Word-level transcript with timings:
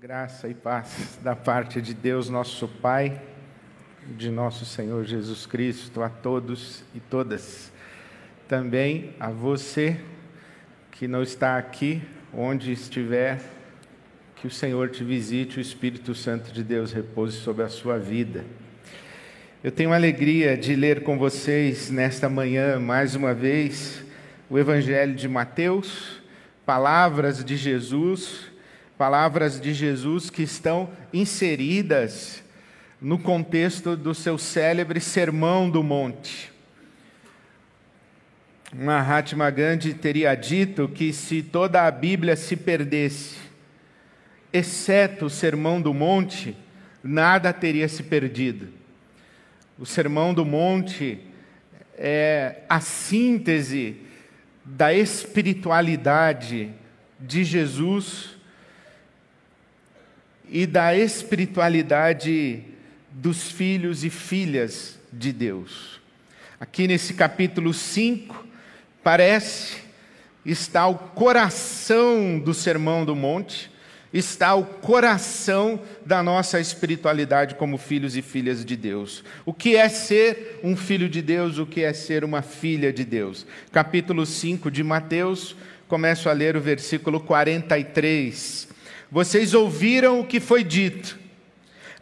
Graça 0.00 0.48
e 0.48 0.54
paz 0.54 1.18
da 1.22 1.36
parte 1.36 1.78
de 1.82 1.92
Deus, 1.92 2.30
nosso 2.30 2.66
Pai, 2.66 3.20
de 4.16 4.30
nosso 4.30 4.64
Senhor 4.64 5.04
Jesus 5.04 5.44
Cristo, 5.44 6.02
a 6.02 6.08
todos 6.08 6.82
e 6.94 7.00
todas. 7.00 7.70
Também 8.48 9.14
a 9.20 9.28
você 9.28 10.00
que 10.90 11.06
não 11.06 11.22
está 11.22 11.58
aqui, 11.58 12.00
onde 12.32 12.72
estiver, 12.72 13.42
que 14.36 14.46
o 14.46 14.50
Senhor 14.50 14.88
te 14.88 15.04
visite, 15.04 15.58
o 15.58 15.60
Espírito 15.60 16.14
Santo 16.14 16.50
de 16.50 16.64
Deus 16.64 16.92
repouse 16.92 17.36
sobre 17.36 17.62
a 17.62 17.68
sua 17.68 17.98
vida. 17.98 18.46
Eu 19.62 19.70
tenho 19.70 19.92
alegria 19.92 20.56
de 20.56 20.74
ler 20.74 21.02
com 21.02 21.18
vocês 21.18 21.90
nesta 21.90 22.26
manhã, 22.26 22.80
mais 22.80 23.14
uma 23.14 23.34
vez, 23.34 24.02
o 24.48 24.58
Evangelho 24.58 25.14
de 25.14 25.28
Mateus, 25.28 26.22
palavras 26.64 27.44
de 27.44 27.54
Jesus 27.54 28.49
palavras 29.00 29.58
de 29.58 29.72
Jesus 29.72 30.28
que 30.28 30.42
estão 30.42 30.90
inseridas 31.10 32.44
no 33.00 33.18
contexto 33.18 33.96
do 33.96 34.14
seu 34.14 34.36
célebre 34.36 35.00
Sermão 35.00 35.70
do 35.70 35.82
Monte. 35.82 36.52
Mahatma 38.74 39.48
Gandhi 39.48 39.94
teria 39.94 40.34
dito 40.34 40.86
que 40.86 41.14
se 41.14 41.42
toda 41.42 41.86
a 41.86 41.90
Bíblia 41.90 42.36
se 42.36 42.54
perdesse, 42.54 43.38
exceto 44.52 45.24
o 45.24 45.30
Sermão 45.30 45.80
do 45.80 45.94
Monte, 45.94 46.54
nada 47.02 47.54
teria 47.54 47.88
se 47.88 48.02
perdido. 48.02 48.68
O 49.78 49.86
Sermão 49.86 50.34
do 50.34 50.44
Monte 50.44 51.20
é 51.96 52.64
a 52.68 52.82
síntese 52.82 53.96
da 54.62 54.92
espiritualidade 54.92 56.70
de 57.18 57.44
Jesus 57.44 58.38
e 60.50 60.66
da 60.66 60.96
espiritualidade 60.96 62.64
dos 63.10 63.50
filhos 63.50 64.04
e 64.04 64.10
filhas 64.10 64.98
de 65.12 65.32
Deus. 65.32 66.00
Aqui 66.58 66.88
nesse 66.88 67.14
capítulo 67.14 67.72
5, 67.72 68.46
parece 69.02 69.78
está 70.44 70.86
o 70.86 70.96
coração 70.96 72.38
do 72.38 72.52
Sermão 72.52 73.04
do 73.04 73.14
Monte, 73.14 73.70
está 74.12 74.54
o 74.54 74.64
coração 74.64 75.80
da 76.04 76.22
nossa 76.22 76.58
espiritualidade 76.58 77.54
como 77.54 77.78
filhos 77.78 78.16
e 78.16 78.22
filhas 78.22 78.64
de 78.64 78.76
Deus. 78.76 79.22
O 79.44 79.54
que 79.54 79.76
é 79.76 79.88
ser 79.88 80.58
um 80.64 80.76
filho 80.76 81.08
de 81.08 81.22
Deus, 81.22 81.58
o 81.58 81.66
que 81.66 81.82
é 81.82 81.92
ser 81.92 82.24
uma 82.24 82.42
filha 82.42 82.92
de 82.92 83.04
Deus. 83.04 83.46
Capítulo 83.70 84.26
5 84.26 84.70
de 84.70 84.82
Mateus, 84.82 85.54
começo 85.86 86.28
a 86.28 86.32
ler 86.32 86.56
o 86.56 86.60
versículo 86.60 87.20
43. 87.20 88.68
Vocês 89.10 89.54
ouviram 89.54 90.20
o 90.20 90.26
que 90.26 90.38
foi 90.38 90.62
dito: 90.62 91.18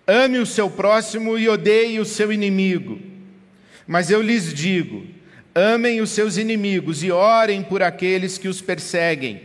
ame 0.07 0.39
o 0.39 0.47
seu 0.47 0.69
próximo 0.71 1.39
e 1.39 1.49
odeie 1.49 1.99
o 1.99 2.05
seu 2.05 2.33
inimigo. 2.33 3.01
Mas 3.87 4.11
eu 4.11 4.21
lhes 4.21 4.53
digo: 4.53 5.07
amem 5.55 6.01
os 6.01 6.11
seus 6.11 6.37
inimigos 6.37 7.03
e 7.03 7.11
orem 7.11 7.63
por 7.63 7.83
aqueles 7.83 8.37
que 8.37 8.47
os 8.47 8.61
perseguem, 8.61 9.43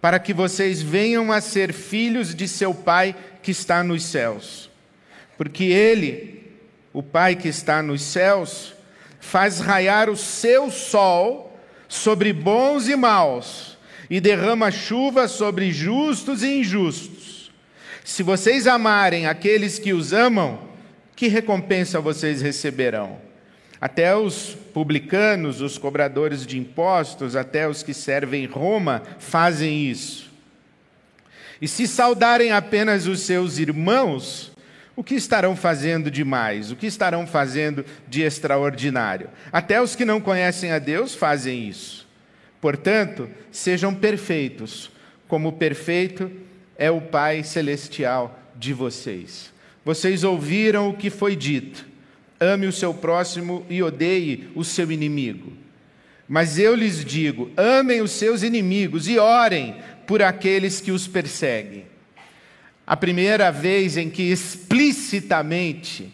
para 0.00 0.18
que 0.18 0.34
vocês 0.34 0.82
venham 0.82 1.30
a 1.30 1.40
ser 1.40 1.72
filhos 1.72 2.34
de 2.34 2.48
seu 2.48 2.74
Pai 2.74 3.14
que 3.42 3.52
está 3.52 3.84
nos 3.84 4.04
céus. 4.04 4.68
Porque 5.38 5.64
Ele, 5.64 6.42
o 6.92 7.02
Pai 7.02 7.36
que 7.36 7.48
está 7.48 7.80
nos 7.80 8.02
céus, 8.02 8.74
faz 9.20 9.60
raiar 9.60 10.10
o 10.10 10.16
seu 10.16 10.68
sol 10.70 11.56
sobre 11.88 12.32
bons 12.32 12.88
e 12.88 12.96
maus 12.96 13.73
e 14.14 14.20
derrama 14.20 14.70
chuva 14.70 15.26
sobre 15.26 15.72
justos 15.72 16.44
e 16.44 16.60
injustos. 16.60 17.50
Se 18.04 18.22
vocês 18.22 18.68
amarem 18.68 19.26
aqueles 19.26 19.76
que 19.76 19.92
os 19.92 20.12
amam, 20.12 20.68
que 21.16 21.26
recompensa 21.26 21.98
vocês 21.98 22.40
receberão? 22.40 23.18
Até 23.80 24.14
os 24.14 24.56
publicanos, 24.72 25.60
os 25.60 25.78
cobradores 25.78 26.46
de 26.46 26.56
impostos, 26.56 27.34
até 27.34 27.68
os 27.68 27.82
que 27.82 27.92
servem 27.92 28.46
Roma 28.46 29.02
fazem 29.18 29.90
isso. 29.90 30.30
E 31.60 31.66
se 31.66 31.88
saudarem 31.88 32.52
apenas 32.52 33.08
os 33.08 33.18
seus 33.18 33.58
irmãos, 33.58 34.52
o 34.94 35.02
que 35.02 35.16
estarão 35.16 35.56
fazendo 35.56 36.08
de 36.08 36.22
mais? 36.22 36.70
O 36.70 36.76
que 36.76 36.86
estarão 36.86 37.26
fazendo 37.26 37.84
de 38.06 38.22
extraordinário? 38.22 39.28
Até 39.50 39.82
os 39.82 39.96
que 39.96 40.04
não 40.04 40.20
conhecem 40.20 40.70
a 40.70 40.78
Deus 40.78 41.16
fazem 41.16 41.68
isso. 41.68 42.03
Portanto, 42.64 43.28
sejam 43.52 43.94
perfeitos, 43.94 44.90
como 45.28 45.52
perfeito 45.52 46.32
é 46.78 46.90
o 46.90 46.98
Pai 46.98 47.42
celestial 47.42 48.40
de 48.56 48.72
vocês. 48.72 49.52
Vocês 49.84 50.24
ouviram 50.24 50.88
o 50.88 50.96
que 50.96 51.10
foi 51.10 51.36
dito: 51.36 51.86
ame 52.40 52.66
o 52.66 52.72
seu 52.72 52.94
próximo 52.94 53.66
e 53.68 53.82
odeie 53.82 54.48
o 54.54 54.64
seu 54.64 54.90
inimigo. 54.90 55.52
Mas 56.26 56.58
eu 56.58 56.74
lhes 56.74 57.04
digo: 57.04 57.50
amem 57.54 58.00
os 58.00 58.12
seus 58.12 58.42
inimigos 58.42 59.08
e 59.08 59.18
orem 59.18 59.76
por 60.06 60.22
aqueles 60.22 60.80
que 60.80 60.90
os 60.90 61.06
perseguem. 61.06 61.84
A 62.86 62.96
primeira 62.96 63.52
vez 63.52 63.98
em 63.98 64.08
que 64.08 64.22
explicitamente 64.22 66.10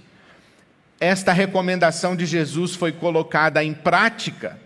esta 0.99 1.33
recomendação 1.33 2.16
de 2.16 2.27
Jesus 2.27 2.75
foi 2.75 2.91
colocada 2.91 3.62
em 3.62 3.72
prática 3.72 4.59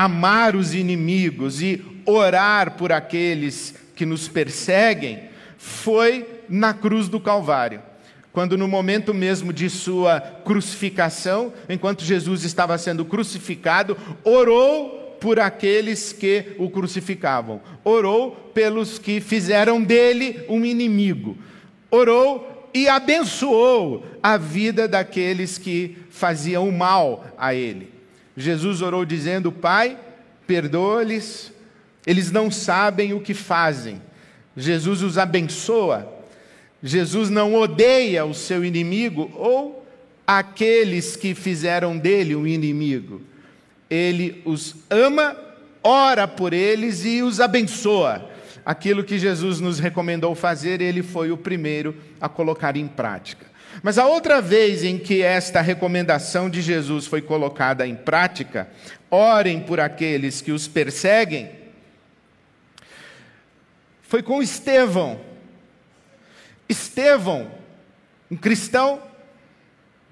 amar 0.00 0.56
os 0.56 0.72
inimigos 0.72 1.60
e 1.60 1.84
orar 2.06 2.70
por 2.78 2.90
aqueles 2.90 3.74
que 3.94 4.06
nos 4.06 4.28
perseguem, 4.28 5.24
foi 5.58 6.26
na 6.48 6.72
cruz 6.72 7.06
do 7.06 7.20
Calvário. 7.20 7.82
Quando, 8.32 8.56
no 8.56 8.66
momento 8.66 9.12
mesmo 9.12 9.52
de 9.52 9.68
sua 9.68 10.18
crucificação, 10.18 11.52
enquanto 11.68 12.02
Jesus 12.02 12.44
estava 12.44 12.78
sendo 12.78 13.04
crucificado, 13.04 13.94
orou 14.24 15.18
por 15.20 15.38
aqueles 15.38 16.14
que 16.14 16.54
o 16.56 16.70
crucificavam, 16.70 17.60
orou 17.84 18.30
pelos 18.54 18.98
que 18.98 19.20
fizeram 19.20 19.82
dele 19.82 20.42
um 20.48 20.64
inimigo, 20.64 21.36
orou 21.90 22.70
e 22.72 22.88
abençoou 22.88 24.06
a 24.22 24.38
vida 24.38 24.88
daqueles 24.88 25.58
que 25.58 25.98
faziam 26.08 26.70
mal 26.70 27.26
a 27.36 27.54
ele. 27.54 27.99
Jesus 28.40 28.80
orou 28.80 29.04
dizendo: 29.04 29.52
Pai, 29.52 29.98
perdoa-lhes, 30.46 31.52
eles 32.06 32.32
não 32.32 32.50
sabem 32.50 33.12
o 33.12 33.20
que 33.20 33.34
fazem. 33.34 34.00
Jesus 34.56 35.02
os 35.02 35.18
abençoa. 35.18 36.10
Jesus 36.82 37.28
não 37.28 37.54
odeia 37.54 38.24
o 38.24 38.32
seu 38.32 38.64
inimigo 38.64 39.30
ou 39.34 39.86
aqueles 40.26 41.14
que 41.14 41.34
fizeram 41.34 41.98
dele 41.98 42.34
um 42.34 42.46
inimigo. 42.46 43.20
Ele 43.88 44.40
os 44.44 44.76
ama, 44.88 45.36
ora 45.82 46.26
por 46.26 46.52
eles 46.52 47.04
e 47.04 47.22
os 47.22 47.38
abençoa. 47.38 48.30
Aquilo 48.64 49.04
que 49.04 49.18
Jesus 49.18 49.60
nos 49.60 49.78
recomendou 49.78 50.34
fazer, 50.34 50.80
ele 50.80 51.02
foi 51.02 51.30
o 51.30 51.36
primeiro 51.36 51.94
a 52.20 52.28
colocar 52.28 52.76
em 52.76 52.86
prática. 52.86 53.49
Mas 53.82 53.96
a 53.96 54.06
outra 54.06 54.42
vez 54.42 54.84
em 54.84 54.98
que 54.98 55.22
esta 55.22 55.60
recomendação 55.60 56.50
de 56.50 56.60
Jesus 56.60 57.06
foi 57.06 57.22
colocada 57.22 57.86
em 57.86 57.94
prática, 57.94 58.68
orem 59.10 59.60
por 59.60 59.80
aqueles 59.80 60.40
que 60.42 60.52
os 60.52 60.68
perseguem, 60.68 61.50
foi 64.02 64.22
com 64.22 64.42
Estevão. 64.42 65.20
Estevão, 66.68 67.50
um 68.30 68.36
cristão, 68.36 69.02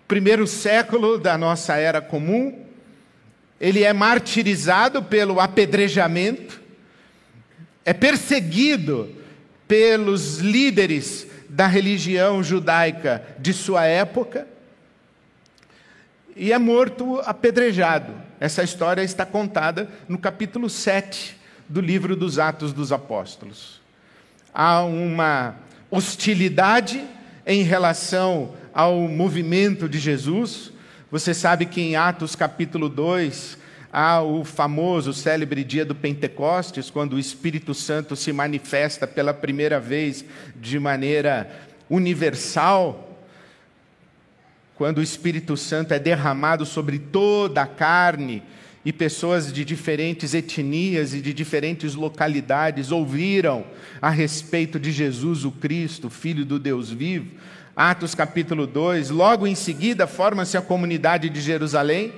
primeiro 0.06 0.46
século 0.46 1.18
da 1.18 1.36
nossa 1.36 1.76
era 1.76 2.00
comum, 2.00 2.64
ele 3.60 3.82
é 3.82 3.92
martirizado 3.92 5.02
pelo 5.02 5.40
apedrejamento, 5.40 6.60
é 7.84 7.92
perseguido 7.92 9.14
pelos 9.66 10.38
líderes 10.38 11.26
da 11.58 11.66
religião 11.66 12.40
judaica 12.40 13.20
de 13.36 13.52
sua 13.52 13.84
época 13.84 14.46
e 16.36 16.52
é 16.52 16.58
morto 16.58 17.20
apedrejado. 17.24 18.14
Essa 18.38 18.62
história 18.62 19.02
está 19.02 19.26
contada 19.26 19.88
no 20.08 20.18
capítulo 20.18 20.70
7 20.70 21.36
do 21.68 21.80
livro 21.80 22.14
dos 22.14 22.38
Atos 22.38 22.72
dos 22.72 22.92
Apóstolos. 22.92 23.80
Há 24.54 24.84
uma 24.84 25.56
hostilidade 25.90 27.04
em 27.44 27.64
relação 27.64 28.54
ao 28.72 28.96
movimento 29.08 29.88
de 29.88 29.98
Jesus. 29.98 30.70
Você 31.10 31.34
sabe 31.34 31.66
que 31.66 31.80
em 31.80 31.96
Atos 31.96 32.36
capítulo 32.36 32.88
2, 32.88 33.58
há 33.92 34.20
o 34.20 34.44
famoso, 34.44 35.12
célebre 35.12 35.64
dia 35.64 35.84
do 35.84 35.94
Pentecostes, 35.94 36.90
quando 36.90 37.14
o 37.14 37.18
Espírito 37.18 37.74
Santo 37.74 38.14
se 38.14 38.32
manifesta 38.32 39.06
pela 39.06 39.32
primeira 39.32 39.80
vez 39.80 40.24
de 40.56 40.78
maneira 40.78 41.50
universal, 41.88 43.18
quando 44.74 44.98
o 44.98 45.02
Espírito 45.02 45.56
Santo 45.56 45.92
é 45.92 45.98
derramado 45.98 46.64
sobre 46.64 46.98
toda 46.98 47.62
a 47.62 47.66
carne, 47.66 48.42
e 48.84 48.92
pessoas 48.92 49.52
de 49.52 49.64
diferentes 49.64 50.32
etnias 50.32 51.12
e 51.12 51.20
de 51.20 51.34
diferentes 51.34 51.94
localidades 51.94 52.90
ouviram 52.90 53.66
a 54.00 54.08
respeito 54.08 54.78
de 54.78 54.92
Jesus, 54.92 55.44
o 55.44 55.50
Cristo, 55.50 56.08
Filho 56.08 56.44
do 56.44 56.58
Deus 56.58 56.90
vivo. 56.90 57.26
Atos 57.76 58.14
capítulo 58.14 58.66
2, 58.66 59.10
logo 59.10 59.46
em 59.46 59.54
seguida 59.54 60.06
forma-se 60.06 60.56
a 60.56 60.62
comunidade 60.62 61.28
de 61.28 61.40
Jerusalém 61.40 62.12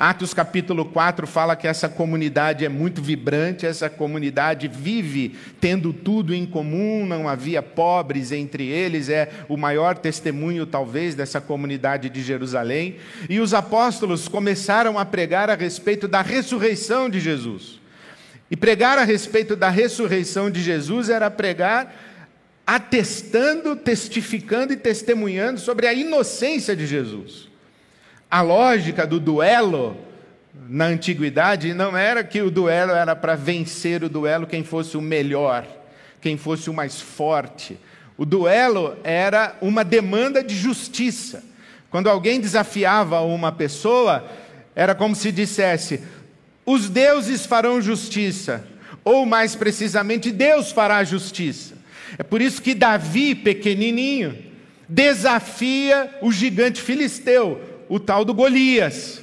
Atos 0.00 0.32
capítulo 0.32 0.86
4 0.86 1.26
fala 1.26 1.54
que 1.54 1.68
essa 1.68 1.86
comunidade 1.86 2.64
é 2.64 2.70
muito 2.70 3.02
vibrante, 3.02 3.66
essa 3.66 3.90
comunidade 3.90 4.66
vive 4.66 5.36
tendo 5.60 5.92
tudo 5.92 6.34
em 6.34 6.46
comum, 6.46 7.04
não 7.04 7.28
havia 7.28 7.60
pobres 7.60 8.32
entre 8.32 8.66
eles, 8.66 9.10
é 9.10 9.30
o 9.46 9.58
maior 9.58 9.98
testemunho, 9.98 10.64
talvez, 10.64 11.14
dessa 11.14 11.38
comunidade 11.38 12.08
de 12.08 12.22
Jerusalém. 12.22 12.96
E 13.28 13.40
os 13.40 13.52
apóstolos 13.52 14.26
começaram 14.26 14.98
a 14.98 15.04
pregar 15.04 15.50
a 15.50 15.54
respeito 15.54 16.08
da 16.08 16.22
ressurreição 16.22 17.10
de 17.10 17.20
Jesus. 17.20 17.78
E 18.50 18.56
pregar 18.56 18.96
a 18.96 19.04
respeito 19.04 19.54
da 19.54 19.68
ressurreição 19.68 20.50
de 20.50 20.62
Jesus 20.62 21.10
era 21.10 21.30
pregar 21.30 21.94
atestando, 22.66 23.76
testificando 23.76 24.72
e 24.72 24.78
testemunhando 24.78 25.60
sobre 25.60 25.86
a 25.86 25.92
inocência 25.92 26.74
de 26.74 26.86
Jesus. 26.86 27.49
A 28.30 28.42
lógica 28.42 29.04
do 29.06 29.18
duelo 29.18 29.96
na 30.68 30.84
antiguidade 30.84 31.74
não 31.74 31.96
era 31.96 32.22
que 32.22 32.40
o 32.40 32.50
duelo 32.50 32.92
era 32.92 33.16
para 33.16 33.34
vencer 33.34 34.04
o 34.04 34.08
duelo 34.08 34.46
quem 34.46 34.62
fosse 34.62 34.96
o 34.96 35.00
melhor, 35.02 35.66
quem 36.20 36.36
fosse 36.36 36.70
o 36.70 36.74
mais 36.74 37.00
forte. 37.00 37.76
O 38.16 38.24
duelo 38.24 38.96
era 39.02 39.56
uma 39.60 39.82
demanda 39.82 40.44
de 40.44 40.54
justiça. 40.54 41.42
Quando 41.90 42.08
alguém 42.08 42.40
desafiava 42.40 43.20
uma 43.20 43.50
pessoa, 43.50 44.24
era 44.76 44.94
como 44.94 45.16
se 45.16 45.32
dissesse: 45.32 46.00
os 46.64 46.88
deuses 46.88 47.44
farão 47.44 47.82
justiça, 47.82 48.64
ou 49.02 49.26
mais 49.26 49.56
precisamente, 49.56 50.30
Deus 50.30 50.70
fará 50.70 51.02
justiça. 51.02 51.74
É 52.16 52.22
por 52.22 52.40
isso 52.40 52.62
que 52.62 52.74
Davi, 52.74 53.34
pequenininho, 53.34 54.38
desafia 54.88 56.16
o 56.20 56.30
gigante 56.30 56.80
filisteu, 56.80 57.69
o 57.90 57.98
tal 57.98 58.24
do 58.24 58.32
Golias. 58.32 59.20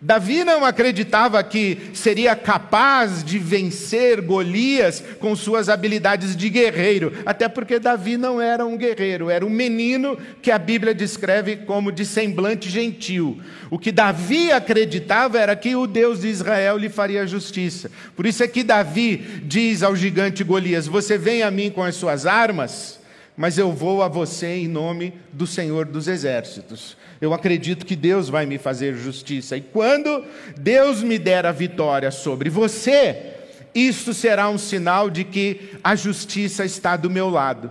Davi 0.00 0.44
não 0.44 0.64
acreditava 0.64 1.42
que 1.42 1.90
seria 1.94 2.36
capaz 2.36 3.24
de 3.24 3.38
vencer 3.38 4.20
Golias 4.20 5.02
com 5.18 5.34
suas 5.34 5.68
habilidades 5.70 6.36
de 6.36 6.50
guerreiro, 6.50 7.12
até 7.24 7.48
porque 7.48 7.78
Davi 7.78 8.16
não 8.18 8.40
era 8.40 8.64
um 8.64 8.76
guerreiro, 8.76 9.30
era 9.30 9.44
um 9.44 9.50
menino 9.50 10.18
que 10.42 10.50
a 10.50 10.58
Bíblia 10.58 10.94
descreve 10.94 11.56
como 11.56 11.90
de 11.90 12.04
semblante 12.04 12.68
gentil. 12.68 13.40
O 13.70 13.78
que 13.78 13.90
Davi 13.90 14.52
acreditava 14.52 15.38
era 15.38 15.56
que 15.56 15.74
o 15.74 15.86
Deus 15.86 16.20
de 16.20 16.28
Israel 16.28 16.76
lhe 16.76 16.90
faria 16.90 17.26
justiça. 17.26 17.90
Por 18.14 18.26
isso 18.26 18.42
é 18.42 18.48
que 18.48 18.62
Davi 18.62 19.16
diz 19.44 19.82
ao 19.82 19.96
gigante 19.96 20.44
Golias: 20.44 20.86
Você 20.86 21.16
vem 21.16 21.42
a 21.42 21.50
mim 21.50 21.70
com 21.70 21.82
as 21.82 21.96
suas 21.96 22.26
armas, 22.26 23.00
mas 23.34 23.56
eu 23.56 23.72
vou 23.72 24.02
a 24.02 24.08
você 24.08 24.56
em 24.56 24.68
nome 24.68 25.14
do 25.32 25.46
Senhor 25.46 25.86
dos 25.86 26.06
Exércitos. 26.06 26.96
Eu 27.20 27.32
acredito 27.32 27.86
que 27.86 27.96
Deus 27.96 28.28
vai 28.28 28.46
me 28.46 28.58
fazer 28.58 28.94
justiça. 28.94 29.56
E 29.56 29.60
quando 29.60 30.24
Deus 30.58 31.02
me 31.02 31.18
der 31.18 31.46
a 31.46 31.52
vitória 31.52 32.10
sobre 32.10 32.50
você, 32.50 33.34
isso 33.74 34.14
será 34.14 34.48
um 34.48 34.58
sinal 34.58 35.10
de 35.10 35.24
que 35.24 35.70
a 35.82 35.94
justiça 35.94 36.64
está 36.64 36.96
do 36.96 37.10
meu 37.10 37.28
lado. 37.28 37.70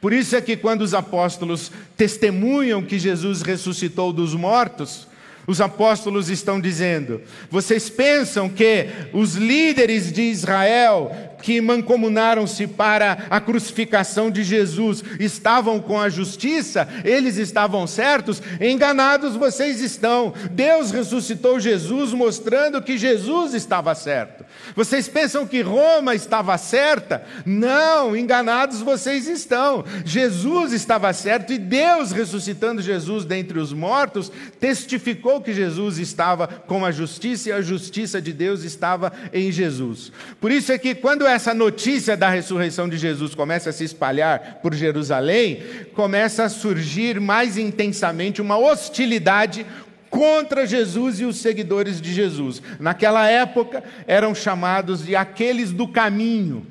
Por 0.00 0.12
isso 0.12 0.36
é 0.36 0.40
que 0.40 0.56
quando 0.56 0.82
os 0.82 0.94
apóstolos 0.94 1.72
testemunham 1.96 2.82
que 2.82 2.98
Jesus 2.98 3.42
ressuscitou 3.42 4.12
dos 4.12 4.34
mortos, 4.34 5.08
os 5.46 5.60
apóstolos 5.60 6.28
estão 6.28 6.60
dizendo: 6.60 7.20
vocês 7.50 7.90
pensam 7.90 8.48
que 8.48 8.86
os 9.12 9.34
líderes 9.34 10.12
de 10.12 10.22
Israel 10.22 11.31
que 11.42 11.60
mancomunaram-se 11.60 12.66
para 12.66 13.26
a 13.28 13.40
crucificação 13.40 14.30
de 14.30 14.42
Jesus 14.44 15.02
estavam 15.18 15.80
com 15.80 16.00
a 16.00 16.08
justiça, 16.08 16.88
eles 17.04 17.36
estavam 17.36 17.86
certos, 17.86 18.40
enganados 18.60 19.36
vocês 19.36 19.80
estão. 19.80 20.32
Deus 20.52 20.90
ressuscitou 20.90 21.60
Jesus 21.60 22.12
mostrando 22.12 22.80
que 22.80 22.96
Jesus 22.96 23.54
estava 23.54 23.94
certo. 23.94 24.44
Vocês 24.74 25.08
pensam 25.08 25.46
que 25.46 25.60
Roma 25.60 26.14
estava 26.14 26.56
certa? 26.56 27.24
Não, 27.44 28.16
enganados 28.16 28.80
vocês 28.80 29.26
estão. 29.26 29.84
Jesus 30.04 30.72
estava 30.72 31.12
certo 31.12 31.52
e 31.52 31.58
Deus 31.58 32.12
ressuscitando 32.12 32.80
Jesus 32.80 33.24
dentre 33.24 33.58
os 33.58 33.72
mortos 33.72 34.30
testificou 34.60 35.40
que 35.40 35.52
Jesus 35.52 35.98
estava 35.98 36.46
com 36.46 36.84
a 36.84 36.90
justiça 36.92 37.48
e 37.48 37.52
a 37.52 37.60
justiça 37.60 38.20
de 38.20 38.32
Deus 38.32 38.62
estava 38.62 39.12
em 39.32 39.50
Jesus. 39.50 40.12
Por 40.40 40.50
isso 40.50 40.70
é 40.72 40.78
que 40.78 40.94
quando 40.94 41.26
essa 41.32 41.52
notícia 41.52 42.16
da 42.16 42.28
ressurreição 42.28 42.88
de 42.88 42.96
Jesus 42.96 43.34
começa 43.34 43.70
a 43.70 43.72
se 43.72 43.84
espalhar 43.84 44.60
por 44.62 44.74
Jerusalém, 44.74 45.62
começa 45.94 46.44
a 46.44 46.48
surgir 46.48 47.20
mais 47.20 47.58
intensamente 47.58 48.40
uma 48.40 48.56
hostilidade 48.56 49.66
contra 50.10 50.66
Jesus 50.66 51.20
e 51.20 51.24
os 51.24 51.38
seguidores 51.38 52.00
de 52.00 52.12
Jesus. 52.12 52.60
Naquela 52.78 53.28
época 53.28 53.82
eram 54.06 54.34
chamados 54.34 55.04
de 55.04 55.16
aqueles 55.16 55.72
do 55.72 55.88
caminho. 55.88 56.66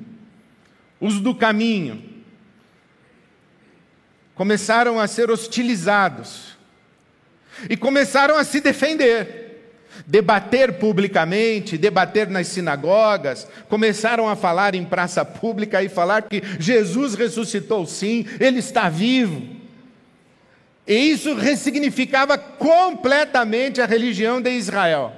Os 1.00 1.20
do 1.20 1.34
caminho 1.34 2.02
começaram 4.34 5.00
a 5.00 5.08
ser 5.08 5.30
hostilizados 5.30 6.56
e 7.68 7.76
começaram 7.76 8.36
a 8.36 8.44
se 8.44 8.60
defender 8.60 9.41
debater 10.06 10.74
publicamente, 10.74 11.78
debater 11.78 12.28
nas 12.28 12.48
sinagogas, 12.48 13.46
começaram 13.68 14.28
a 14.28 14.36
falar 14.36 14.74
em 14.74 14.84
praça 14.84 15.24
pública 15.24 15.82
e 15.82 15.88
falar 15.88 16.22
que 16.22 16.42
Jesus 16.58 17.14
ressuscitou 17.14 17.86
sim, 17.86 18.26
ele 18.40 18.58
está 18.58 18.88
vivo. 18.88 19.42
E 20.86 20.94
isso 20.94 21.34
ressignificava 21.34 22.36
completamente 22.36 23.80
a 23.80 23.86
religião 23.86 24.40
de 24.40 24.50
Israel. 24.50 25.12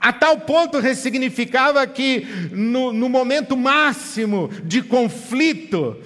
A 0.00 0.12
tal 0.12 0.40
ponto 0.40 0.80
ressignificava 0.80 1.86
que, 1.86 2.26
no, 2.50 2.92
no 2.92 3.08
momento 3.08 3.56
máximo 3.56 4.50
de 4.64 4.82
conflito, 4.82 6.02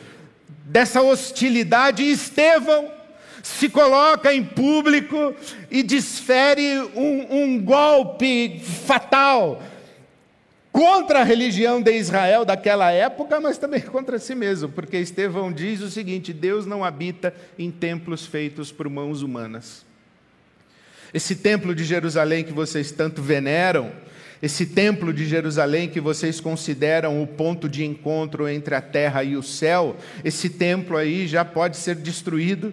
dessa 0.64 1.00
hostilidade, 1.02 2.02
Estevão 2.02 2.99
se 3.42 3.68
coloca 3.68 4.32
em 4.32 4.44
público 4.44 5.34
e 5.70 5.82
desfere 5.82 6.78
um, 6.94 7.42
um 7.42 7.62
golpe 7.62 8.60
fatal 8.60 9.62
contra 10.72 11.20
a 11.20 11.24
religião 11.24 11.82
de 11.82 11.92
Israel 11.92 12.44
daquela 12.44 12.90
época, 12.90 13.40
mas 13.40 13.58
também 13.58 13.80
contra 13.80 14.18
si 14.18 14.34
mesmo, 14.34 14.68
porque 14.68 14.96
Estevão 14.96 15.52
diz 15.52 15.80
o 15.80 15.90
seguinte: 15.90 16.32
Deus 16.32 16.66
não 16.66 16.84
habita 16.84 17.34
em 17.58 17.70
templos 17.70 18.26
feitos 18.26 18.70
por 18.70 18.88
mãos 18.88 19.22
humanas. 19.22 19.84
Esse 21.12 21.34
templo 21.34 21.74
de 21.74 21.84
Jerusalém 21.84 22.44
que 22.44 22.52
vocês 22.52 22.92
tanto 22.92 23.20
veneram, 23.20 23.90
esse 24.40 24.64
templo 24.64 25.12
de 25.12 25.26
Jerusalém 25.26 25.88
que 25.88 26.00
vocês 26.00 26.40
consideram 26.40 27.20
o 27.20 27.26
ponto 27.26 27.68
de 27.68 27.84
encontro 27.84 28.48
entre 28.48 28.74
a 28.74 28.80
terra 28.80 29.24
e 29.24 29.36
o 29.36 29.42
céu, 29.42 29.96
esse 30.24 30.48
templo 30.48 30.96
aí 30.96 31.26
já 31.26 31.44
pode 31.44 31.76
ser 31.76 31.96
destruído 31.96 32.72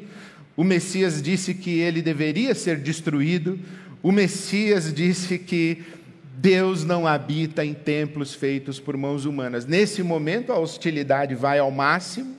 o 0.57 0.63
Messias 0.63 1.21
disse 1.21 1.53
que 1.53 1.79
ele 1.79 2.01
deveria 2.01 2.55
ser 2.55 2.79
destruído. 2.79 3.59
O 4.01 4.11
Messias 4.11 4.91
disse 4.91 5.37
que 5.37 5.85
Deus 6.33 6.83
não 6.83 7.05
habita 7.05 7.63
em 7.63 7.75
templos 7.75 8.33
feitos 8.33 8.79
por 8.79 8.97
mãos 8.97 9.25
humanas. 9.25 9.67
Nesse 9.67 10.01
momento, 10.01 10.51
a 10.51 10.57
hostilidade 10.57 11.35
vai 11.35 11.59
ao 11.59 11.69
máximo. 11.69 12.35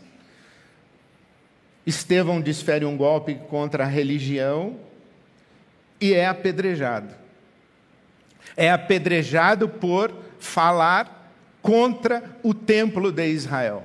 Estevão 1.86 2.40
desfere 2.40 2.84
um 2.84 2.96
golpe 2.96 3.36
contra 3.48 3.84
a 3.84 3.86
religião 3.86 4.76
e 6.00 6.12
é 6.12 6.26
apedrejado. 6.26 7.14
É 8.56 8.68
apedrejado 8.68 9.68
por 9.68 10.12
falar 10.40 11.32
contra 11.62 12.36
o 12.42 12.52
templo 12.52 13.12
de 13.12 13.28
Israel. 13.28 13.84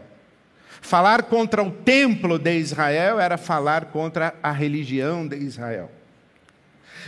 Falar 0.84 1.24
contra 1.24 1.64
o 1.64 1.72
templo 1.72 2.38
de 2.38 2.60
Israel 2.60 3.18
era 3.18 3.38
falar 3.38 3.86
contra 3.86 4.36
a 4.44 4.52
religião 4.52 5.26
de 5.26 5.38
Israel. 5.38 5.90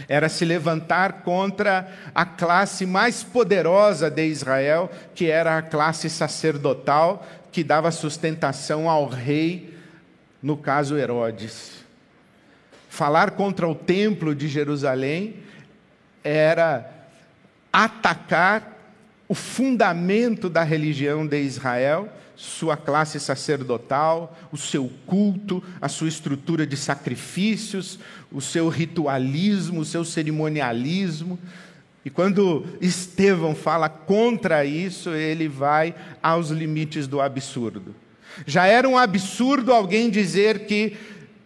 Era 0.07 0.29
se 0.29 0.45
levantar 0.45 1.23
contra 1.23 1.85
a 2.15 2.25
classe 2.25 2.85
mais 2.85 3.21
poderosa 3.21 4.09
de 4.09 4.25
Israel, 4.27 4.89
que 5.13 5.29
era 5.29 5.57
a 5.57 5.61
classe 5.61 6.09
sacerdotal, 6.09 7.27
que 7.51 7.65
dava 7.65 7.91
sustentação 7.91 8.89
ao 8.89 9.09
rei, 9.09 9.77
no 10.41 10.55
caso 10.55 10.97
Herodes. 10.97 11.83
Falar 12.87 13.31
contra 13.31 13.67
o 13.67 13.75
templo 13.75 14.33
de 14.33 14.47
Jerusalém 14.47 15.35
era 16.23 16.89
atacar 17.73 18.71
o 19.27 19.35
fundamento 19.35 20.49
da 20.49 20.63
religião 20.63 21.27
de 21.27 21.41
Israel 21.41 22.09
sua 22.35 22.75
classe 22.75 23.19
sacerdotal, 23.19 24.37
o 24.51 24.57
seu 24.57 24.91
culto, 25.05 25.63
a 25.81 25.87
sua 25.87 26.07
estrutura 26.07 26.65
de 26.65 26.75
sacrifícios, 26.75 27.99
o 28.31 28.41
seu 28.41 28.69
ritualismo, 28.69 29.81
o 29.81 29.85
seu 29.85 30.03
cerimonialismo. 30.03 31.39
E 32.03 32.09
quando 32.09 32.65
Estevão 32.81 33.55
fala 33.55 33.89
contra 33.89 34.63
isso, 34.65 35.09
ele 35.09 35.47
vai 35.47 35.95
aos 36.21 36.49
limites 36.49 37.07
do 37.07 37.21
absurdo. 37.21 37.95
Já 38.45 38.65
era 38.67 38.87
um 38.87 38.97
absurdo 38.97 39.73
alguém 39.73 40.09
dizer 40.09 40.65
que 40.65 40.97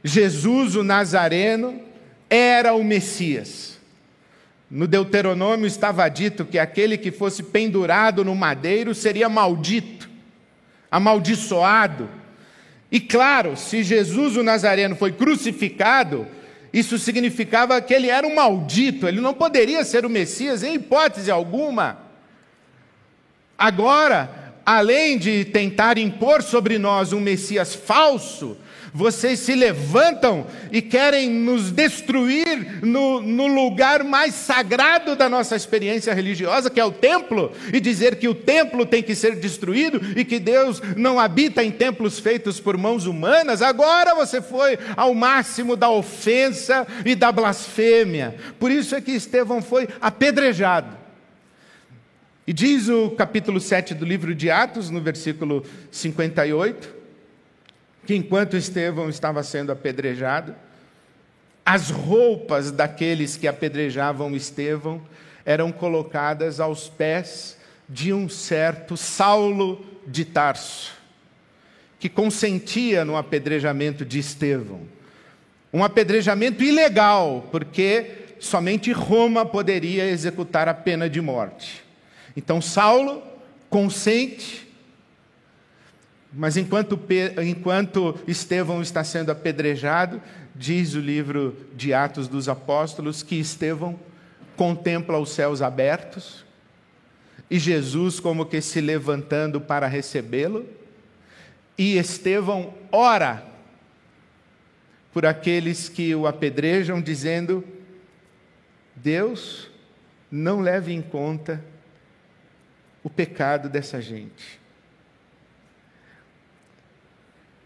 Jesus, 0.04 0.76
o 0.76 0.84
Nazareno, 0.84 1.80
era 2.30 2.74
o 2.74 2.84
Messias. 2.84 3.78
No 4.70 4.88
Deuteronômio 4.88 5.66
estava 5.66 6.08
dito 6.08 6.46
que 6.46 6.60
aquele 6.60 6.98
que 6.98 7.12
fosse 7.12 7.42
pendurado 7.42 8.24
no 8.24 8.36
madeiro 8.36 8.94
seria 8.94 9.28
maldito, 9.28 9.99
amaldiçoado. 10.92 12.10
E 12.92 13.00
claro, 13.00 13.56
se 13.56 13.84
Jesus, 13.84 14.36
o 14.36 14.44
Nazareno, 14.44 14.96
foi 14.96 15.12
crucificado, 15.12 16.28
isso 16.74 16.98
significava 16.98 17.82
que 17.82 17.94
ele 17.94 18.10
era 18.10 18.26
um 18.26 18.36
maldito, 18.36 19.08
ele 19.08 19.22
não 19.22 19.34
poderia 19.34 19.84
ser 19.84 20.06
o 20.06 20.10
Messias 20.10 20.64
em 20.64 20.76
hipótese 20.76 21.30
alguma. 21.32 22.00
Agora, 23.58 24.54
além 24.66 25.18
de 25.18 25.46
tentar 25.46 25.98
impor 25.98 26.42
sobre 26.42 26.78
nós 26.78 27.12
um 27.12 27.20
Messias 27.20 27.76
falso, 27.76 28.58
vocês 28.94 29.40
se 29.40 29.56
levantam 29.56 30.46
e 30.72 30.82
querem 30.82 31.30
nos 31.30 31.72
destruir 31.72 32.84
no, 32.84 33.22
no, 33.22 33.48
lugar 33.48 34.04
mais 34.04 34.34
sagrado 34.36 35.16
da 35.16 35.30
nossa 35.30 35.56
experiência 35.56 36.14
religiosa, 36.14 36.70
que 36.70 36.80
é 36.80 36.86
o 36.86 36.92
templo, 36.92 37.52
e 37.74 37.80
dizer 37.80 38.18
que 38.18 38.28
o 38.28 38.36
templo 38.36 38.86
tem 38.86 39.02
que 39.02 39.16
ser 39.16 39.36
destruído 39.36 40.02
e 40.18 40.24
que 40.24 40.40
Deus 40.40 40.82
não 40.96 41.20
habita 41.20 41.64
em 41.64 41.72
templos 41.72 42.20
feitos 42.20 42.60
por 42.60 42.78
mãos 42.78 43.06
humanas. 43.06 43.62
Agora 43.62 44.16
você 44.16 44.42
foi 44.42 44.78
ao 44.96 45.14
máximo 45.14 45.76
da 45.76 45.90
ofensa 45.90 46.88
e 47.06 47.16
da 47.16 47.32
blasfêmia. 47.32 48.36
Por 48.60 48.72
isso 48.72 48.96
é 48.96 49.02
que 49.02 49.12
Estevão 49.12 49.62
foi 49.62 49.88
apedrejado. 50.02 50.98
E 52.50 52.54
diz 52.54 52.90
o 52.90 53.12
capítulo 53.12 53.60
7 53.60 53.94
do 53.94 54.04
livro 54.04 54.34
de 54.34 54.50
Atos, 54.50 54.90
no 54.90 55.00
versículo 55.00 55.64
58, 55.92 56.99
que 58.10 58.16
enquanto 58.16 58.58
Estevão 58.58 59.08
estava 59.08 59.44
sendo 59.44 59.72
apedrejado, 59.72 60.56
as 61.64 61.92
roupas 61.92 62.72
daqueles 62.72 63.38
que 63.38 63.48
apedrejavam 63.48 64.36
Estevão 64.36 65.00
eram 65.46 65.72
colocadas 65.72 66.60
aos 66.60 66.90
pés 66.90 67.56
de 67.88 68.12
um 68.12 68.28
certo 68.28 68.98
Saulo 68.98 69.86
de 70.08 70.26
Tarso, 70.26 70.92
que 72.00 72.10
consentia 72.10 73.06
no 73.06 73.16
apedrejamento 73.16 74.04
de 74.04 74.18
Estevão. 74.18 74.82
Um 75.72 75.84
apedrejamento 75.84 76.64
ilegal, 76.64 77.48
porque 77.52 78.34
somente 78.40 78.92
Roma 78.92 79.46
poderia 79.46 80.10
executar 80.10 80.68
a 80.68 80.74
pena 80.74 81.08
de 81.08 81.22
morte. 81.22 81.84
Então 82.36 82.60
Saulo 82.60 83.22
consente, 83.70 84.68
mas 86.32 86.58
enquanto, 86.58 87.00
enquanto 87.44 88.20
Estevão 88.28 88.82
está 88.82 89.04
sendo 89.04 89.32
apedrejado, 89.32 90.22
diz 90.56 90.94
o 90.94 91.00
livro 91.00 91.56
de 91.76 91.94
Atos 91.94 92.28
dos 92.28 92.48
Apóstolos 92.48 93.24
que 93.24 93.40
Estevão 93.40 94.00
contempla 94.56 95.18
os 95.18 95.32
céus 95.32 95.62
abertos 95.62 96.46
e 97.50 97.58
Jesus 97.58 98.20
como 98.20 98.46
que 98.46 98.62
se 98.62 98.80
levantando 98.80 99.60
para 99.60 99.88
recebê-lo, 99.88 100.68
e 101.78 101.98
Estevão 101.98 102.74
ora 102.92 103.44
por 105.12 105.26
aqueles 105.26 105.90
que 105.90 106.14
o 106.14 106.28
apedrejam, 106.28 107.02
dizendo: 107.02 107.64
Deus, 108.96 109.70
não 110.30 110.60
leve 110.60 110.94
em 110.94 111.02
conta 111.02 111.64
o 113.04 113.10
pecado 113.10 113.68
dessa 113.70 114.00
gente. 114.02 114.59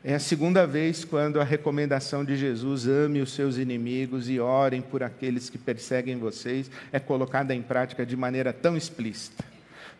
É 0.06 0.16
a 0.16 0.20
segunda 0.20 0.68
vez 0.68 1.06
quando 1.06 1.40
a 1.40 1.46
recomendação 1.46 2.26
de 2.26 2.36
Jesus, 2.36 2.86
ame 2.88 3.22
os 3.22 3.32
seus 3.32 3.56
inimigos 3.56 4.30
e 4.30 4.38
orem 4.38 4.82
por 4.82 5.02
aqueles 5.02 5.50
que 5.50 5.58
perseguem 5.58 6.18
vocês, 6.18 6.70
é 6.92 7.00
colocada 7.00 7.56
em 7.56 7.62
prática 7.62 8.06
de 8.06 8.18
maneira 8.18 8.52
tão 8.52 8.76
explícita. 8.76 9.46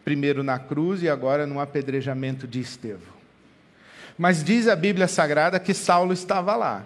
Primeiro 0.04 0.44
na 0.44 0.60
cruz 0.60 1.02
e 1.02 1.08
agora 1.08 1.48
no 1.48 1.58
apedrejamento 1.58 2.46
de 2.46 2.60
Estevão. 2.60 3.14
Mas 4.18 4.44
diz 4.44 4.68
a 4.68 4.76
Bíblia 4.76 5.08
Sagrada 5.08 5.58
que 5.58 5.74
Saulo 5.74 6.12
estava 6.12 6.54
lá. 6.58 6.86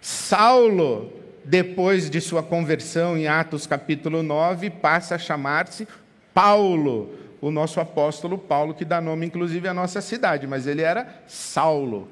Saulo, 0.00 1.12
depois 1.44 2.10
de 2.10 2.20
sua 2.20 2.42
conversão 2.42 3.16
em 3.16 3.28
Atos 3.28 3.64
capítulo 3.64 4.24
9, 4.24 4.70
passa 4.70 5.14
a 5.14 5.18
chamar-se 5.18 5.86
Paulo, 6.34 7.14
o 7.40 7.52
nosso 7.52 7.78
apóstolo 7.78 8.36
Paulo, 8.36 8.74
que 8.74 8.84
dá 8.84 9.00
nome 9.00 9.24
inclusive 9.24 9.68
à 9.68 9.72
nossa 9.72 10.00
cidade, 10.00 10.48
mas 10.48 10.66
ele 10.66 10.82
era 10.82 11.22
Saulo. 11.28 12.08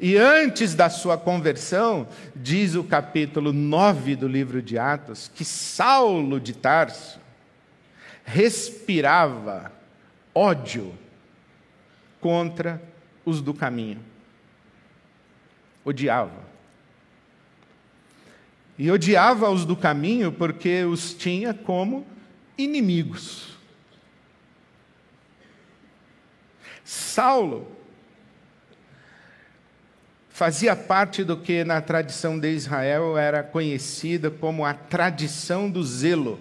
E 0.00 0.16
antes 0.16 0.74
da 0.74 0.88
sua 0.88 1.18
conversão, 1.18 2.08
diz 2.34 2.74
o 2.74 2.84
capítulo 2.84 3.52
9 3.52 4.16
do 4.16 4.26
livro 4.26 4.62
de 4.62 4.78
Atos, 4.78 5.30
que 5.34 5.44
Saulo 5.44 6.40
de 6.40 6.54
Tarso 6.54 7.20
respirava 8.24 9.70
ódio 10.34 10.94
contra 12.20 12.82
os 13.24 13.42
do 13.42 13.52
caminho. 13.52 14.00
Odiava. 15.84 16.42
E 18.78 18.90
odiava 18.90 19.50
os 19.50 19.64
do 19.64 19.76
caminho 19.76 20.32
porque 20.32 20.82
os 20.84 21.12
tinha 21.12 21.52
como 21.52 22.06
inimigos. 22.56 23.54
Saulo 26.82 27.70
fazia 30.34 30.74
parte 30.74 31.22
do 31.22 31.36
que 31.36 31.62
na 31.62 31.80
tradição 31.80 32.36
de 32.36 32.50
Israel 32.52 33.16
era 33.16 33.40
conhecida 33.40 34.32
como 34.32 34.64
a 34.64 34.74
tradição 34.74 35.70
do 35.70 35.80
zelo. 35.84 36.40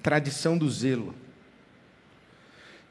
Tradição 0.00 0.56
do 0.56 0.70
zelo. 0.70 1.12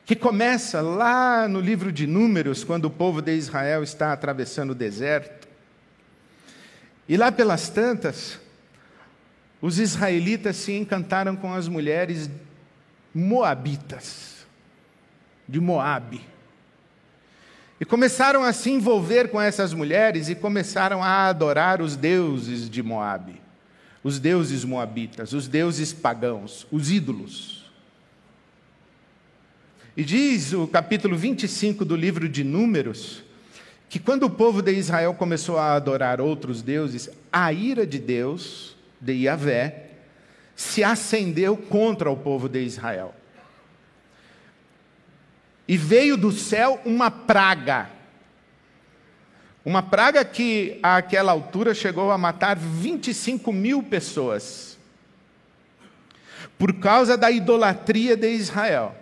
Que 0.06 0.14
começa 0.14 0.82
lá 0.82 1.48
no 1.48 1.62
livro 1.62 1.90
de 1.90 2.06
Números, 2.06 2.66
quando 2.66 2.84
o 2.86 2.92
povo 2.92 3.22
de 3.22 3.34
Israel 3.34 3.82
está 3.82 4.12
atravessando 4.12 4.72
o 4.72 4.76
deserto. 4.76 5.48
E 7.08 7.16
lá 7.16 7.32
pelas 7.32 7.70
tantas, 7.70 8.38
os 9.62 9.80
israelitas 9.80 10.58
se 10.58 10.74
encantaram 10.74 11.34
com 11.38 11.54
as 11.54 11.70
mulheres 11.70 12.30
moabitas 13.16 14.46
de 15.48 15.62
Moabe. 15.62 16.31
E 17.82 17.86
começaram 17.86 18.44
a 18.44 18.54
se 18.54 18.70
envolver 18.70 19.30
com 19.30 19.42
essas 19.42 19.74
mulheres 19.74 20.30
e 20.30 20.36
começaram 20.36 21.02
a 21.02 21.26
adorar 21.28 21.82
os 21.82 21.96
deuses 21.96 22.70
de 22.70 22.84
Moabe, 22.84 23.42
os 24.04 24.20
deuses 24.20 24.64
moabitas, 24.64 25.34
os 25.34 25.48
deuses 25.48 25.92
pagãos, 25.92 26.68
os 26.72 26.92
ídolos. 26.92 27.66
E 29.98 30.04
diz 30.04 30.54
o 30.54 30.68
capítulo 30.68 31.18
25 31.18 31.84
do 31.84 31.96
livro 31.96 32.30
de 32.30 32.44
Números 32.44 33.24
que 33.90 33.98
quando 33.98 34.28
o 34.28 34.30
povo 34.30 34.62
de 34.62 34.74
Israel 34.74 35.16
começou 35.16 35.58
a 35.58 35.74
adorar 35.74 36.22
outros 36.22 36.62
deuses, 36.62 37.10
a 37.34 37.52
ira 37.52 37.86
de 37.86 37.98
Deus, 37.98 38.76
de 39.02 39.14
Yahvé, 39.14 39.90
se 40.56 40.84
acendeu 40.84 41.58
contra 41.58 42.12
o 42.12 42.16
povo 42.16 42.48
de 42.48 42.62
Israel. 42.62 43.16
E 45.72 45.78
veio 45.78 46.18
do 46.18 46.34
céu 46.34 46.82
uma 46.84 47.10
praga. 47.10 47.90
Uma 49.64 49.82
praga 49.82 50.26
que, 50.26 50.78
àquela 50.84 51.32
altura, 51.32 51.74
chegou 51.74 52.12
a 52.12 52.18
matar 52.18 52.58
25 52.58 53.54
mil 53.54 53.82
pessoas. 53.82 54.78
Por 56.58 56.74
causa 56.74 57.16
da 57.16 57.32
idolatria 57.32 58.18
de 58.18 58.30
Israel. 58.34 58.94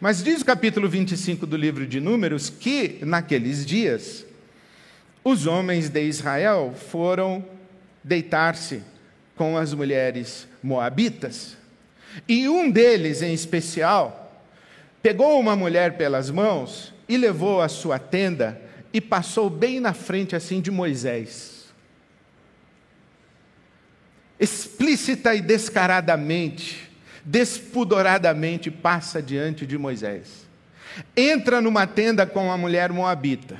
Mas 0.00 0.22
diz 0.22 0.42
o 0.42 0.44
capítulo 0.44 0.88
25 0.88 1.44
do 1.44 1.56
livro 1.56 1.84
de 1.84 1.98
Números 1.98 2.48
que, 2.48 3.00
naqueles 3.02 3.66
dias, 3.66 4.24
os 5.24 5.48
homens 5.48 5.88
de 5.88 6.04
Israel 6.04 6.72
foram 6.88 7.44
deitar-se 8.04 8.80
com 9.34 9.58
as 9.58 9.74
mulheres 9.74 10.46
moabitas. 10.62 11.56
E 12.28 12.48
um 12.48 12.70
deles, 12.70 13.22
em 13.22 13.34
especial, 13.34 14.19
pegou 15.02 15.38
uma 15.38 15.56
mulher 15.56 15.96
pelas 15.96 16.30
mãos 16.30 16.92
e 17.08 17.16
levou 17.16 17.60
à 17.60 17.68
sua 17.68 17.98
tenda 17.98 18.60
e 18.92 19.00
passou 19.00 19.48
bem 19.48 19.80
na 19.80 19.92
frente 19.92 20.34
assim 20.36 20.60
de 20.60 20.70
Moisés. 20.70 21.66
Explícita 24.38 25.34
e 25.34 25.40
descaradamente, 25.40 26.90
despudoradamente 27.24 28.70
passa 28.70 29.22
diante 29.22 29.66
de 29.66 29.76
Moisés. 29.76 30.48
Entra 31.16 31.60
numa 31.60 31.86
tenda 31.86 32.26
com 32.26 32.50
a 32.50 32.56
mulher 32.56 32.90
moabita. 32.90 33.58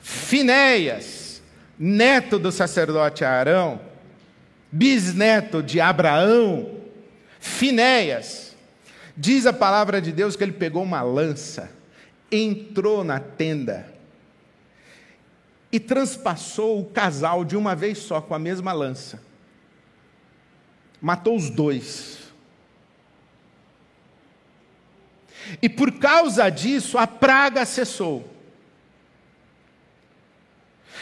Finéias, 0.00 1.42
neto 1.78 2.38
do 2.38 2.50
sacerdote 2.50 3.24
Arão, 3.24 3.80
bisneto 4.72 5.62
de 5.62 5.80
Abraão, 5.80 6.78
Finéias, 7.38 8.49
diz 9.16 9.46
a 9.46 9.52
palavra 9.52 10.00
de 10.00 10.12
Deus 10.12 10.36
que 10.36 10.42
ele 10.42 10.52
pegou 10.52 10.82
uma 10.82 11.02
lança, 11.02 11.70
entrou 12.30 13.02
na 13.04 13.18
tenda 13.20 13.92
e 15.72 15.78
transpassou 15.78 16.80
o 16.80 16.86
casal 16.86 17.44
de 17.44 17.56
uma 17.56 17.74
vez 17.74 17.98
só 17.98 18.20
com 18.20 18.34
a 18.34 18.38
mesma 18.38 18.72
lança. 18.72 19.22
Matou 21.00 21.36
os 21.36 21.48
dois. 21.48 22.18
E 25.62 25.68
por 25.68 25.92
causa 25.98 26.48
disso, 26.50 26.98
a 26.98 27.06
praga 27.06 27.64
cessou. 27.64 28.28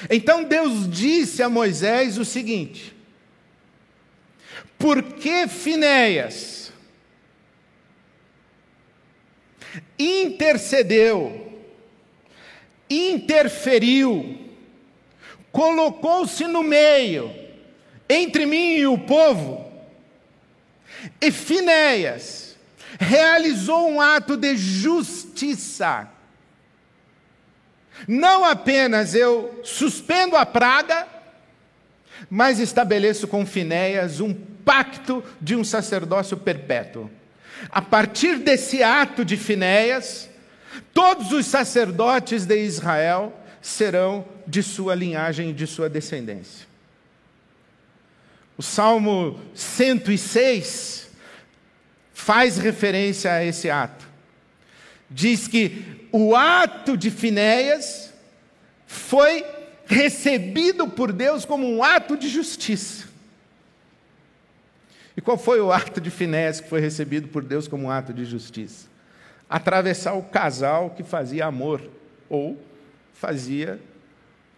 Então 0.08 0.44
Deus 0.44 0.88
disse 0.88 1.42
a 1.42 1.48
Moisés 1.48 2.18
o 2.18 2.24
seguinte: 2.24 2.94
por 4.78 5.02
que 5.02 5.48
Finéias 5.48 6.67
intercedeu, 9.98 11.60
interferiu, 12.88 14.38
colocou-se 15.52 16.46
no 16.46 16.62
meio 16.62 17.32
entre 18.08 18.46
mim 18.46 18.76
e 18.76 18.86
o 18.86 18.96
povo, 18.96 19.70
e 21.20 21.30
Finéias 21.30 22.56
realizou 22.98 23.88
um 23.88 24.00
ato 24.00 24.36
de 24.36 24.56
justiça. 24.56 26.08
Não 28.06 28.44
apenas 28.44 29.14
eu 29.14 29.60
suspendo 29.62 30.36
a 30.36 30.46
praga, 30.46 31.06
mas 32.30 32.58
estabeleço 32.58 33.28
com 33.28 33.46
Finéias 33.46 34.20
um 34.20 34.32
pacto 34.32 35.22
de 35.40 35.54
um 35.54 35.62
sacerdócio 35.62 36.36
perpétuo. 36.36 37.10
A 37.70 37.82
partir 37.82 38.38
desse 38.38 38.82
ato 38.82 39.24
de 39.24 39.36
Finéias, 39.36 40.28
todos 40.92 41.32
os 41.32 41.46
sacerdotes 41.46 42.46
de 42.46 42.56
Israel 42.56 43.38
serão 43.60 44.24
de 44.46 44.62
sua 44.62 44.94
linhagem 44.94 45.50
e 45.50 45.52
de 45.52 45.66
sua 45.66 45.88
descendência. 45.88 46.66
O 48.56 48.62
Salmo 48.62 49.40
106 49.54 51.08
faz 52.12 52.58
referência 52.58 53.32
a 53.32 53.44
esse 53.44 53.70
ato. 53.70 54.06
Diz 55.10 55.46
que 55.48 56.08
o 56.12 56.34
ato 56.34 56.96
de 56.96 57.10
Finéias 57.10 58.12
foi 58.86 59.44
recebido 59.86 60.88
por 60.88 61.12
Deus 61.12 61.44
como 61.44 61.66
um 61.66 61.82
ato 61.82 62.16
de 62.16 62.28
justiça. 62.28 63.07
E 65.18 65.20
qual 65.20 65.36
foi 65.36 65.60
o 65.60 65.72
ato 65.72 66.00
de 66.00 66.12
finesse 66.12 66.62
que 66.62 66.68
foi 66.68 66.80
recebido 66.80 67.26
por 67.26 67.42
Deus 67.42 67.66
como 67.66 67.86
um 67.86 67.90
ato 67.90 68.12
de 68.12 68.24
justiça? 68.24 68.86
Atravessar 69.50 70.12
o 70.12 70.22
casal 70.22 70.90
que 70.90 71.02
fazia 71.02 71.44
amor 71.44 71.82
ou 72.28 72.56
fazia 73.14 73.80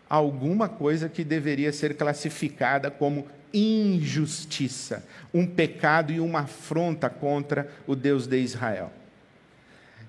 alguma 0.06 0.68
coisa 0.68 1.08
que 1.08 1.24
deveria 1.24 1.72
ser 1.72 1.96
classificada 1.96 2.90
como 2.90 3.26
injustiça, 3.54 5.02
um 5.32 5.46
pecado 5.46 6.12
e 6.12 6.20
uma 6.20 6.40
afronta 6.40 7.08
contra 7.08 7.66
o 7.86 7.96
Deus 7.96 8.26
de 8.26 8.36
Israel. 8.36 8.92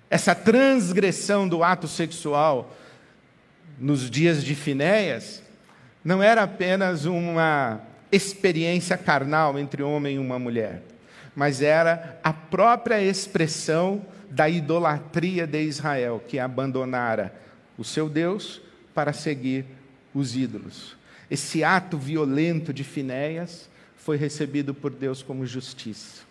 Essa 0.09 0.35
transgressão 0.35 1.47
do 1.47 1.63
ato 1.63 1.87
sexual 1.87 2.75
nos 3.79 4.11
dias 4.11 4.43
de 4.43 4.53
Finéias 4.53 5.41
não 6.03 6.21
era 6.21 6.43
apenas 6.43 7.05
uma 7.05 7.89
experiência 8.11 8.97
carnal 8.97 9.57
entre 9.57 9.81
homem 9.81 10.15
e 10.15 10.19
uma 10.19 10.37
mulher, 10.37 10.83
mas 11.35 11.61
era 11.61 12.19
a 12.23 12.33
própria 12.33 13.01
expressão 13.01 14.05
da 14.29 14.49
idolatria 14.49 15.45
de 15.45 15.61
Israel, 15.61 16.21
que 16.27 16.39
abandonara 16.39 17.33
o 17.77 17.83
seu 17.83 18.09
Deus 18.09 18.61
para 18.93 19.13
seguir 19.13 19.65
os 20.13 20.35
ídolos. 20.35 20.95
Esse 21.29 21.63
ato 21.63 21.97
violento 21.97 22.73
de 22.73 22.83
Finéias 22.83 23.69
foi 23.95 24.17
recebido 24.17 24.73
por 24.73 24.91
Deus 24.91 25.21
como 25.21 25.45
justiça. 25.45 26.23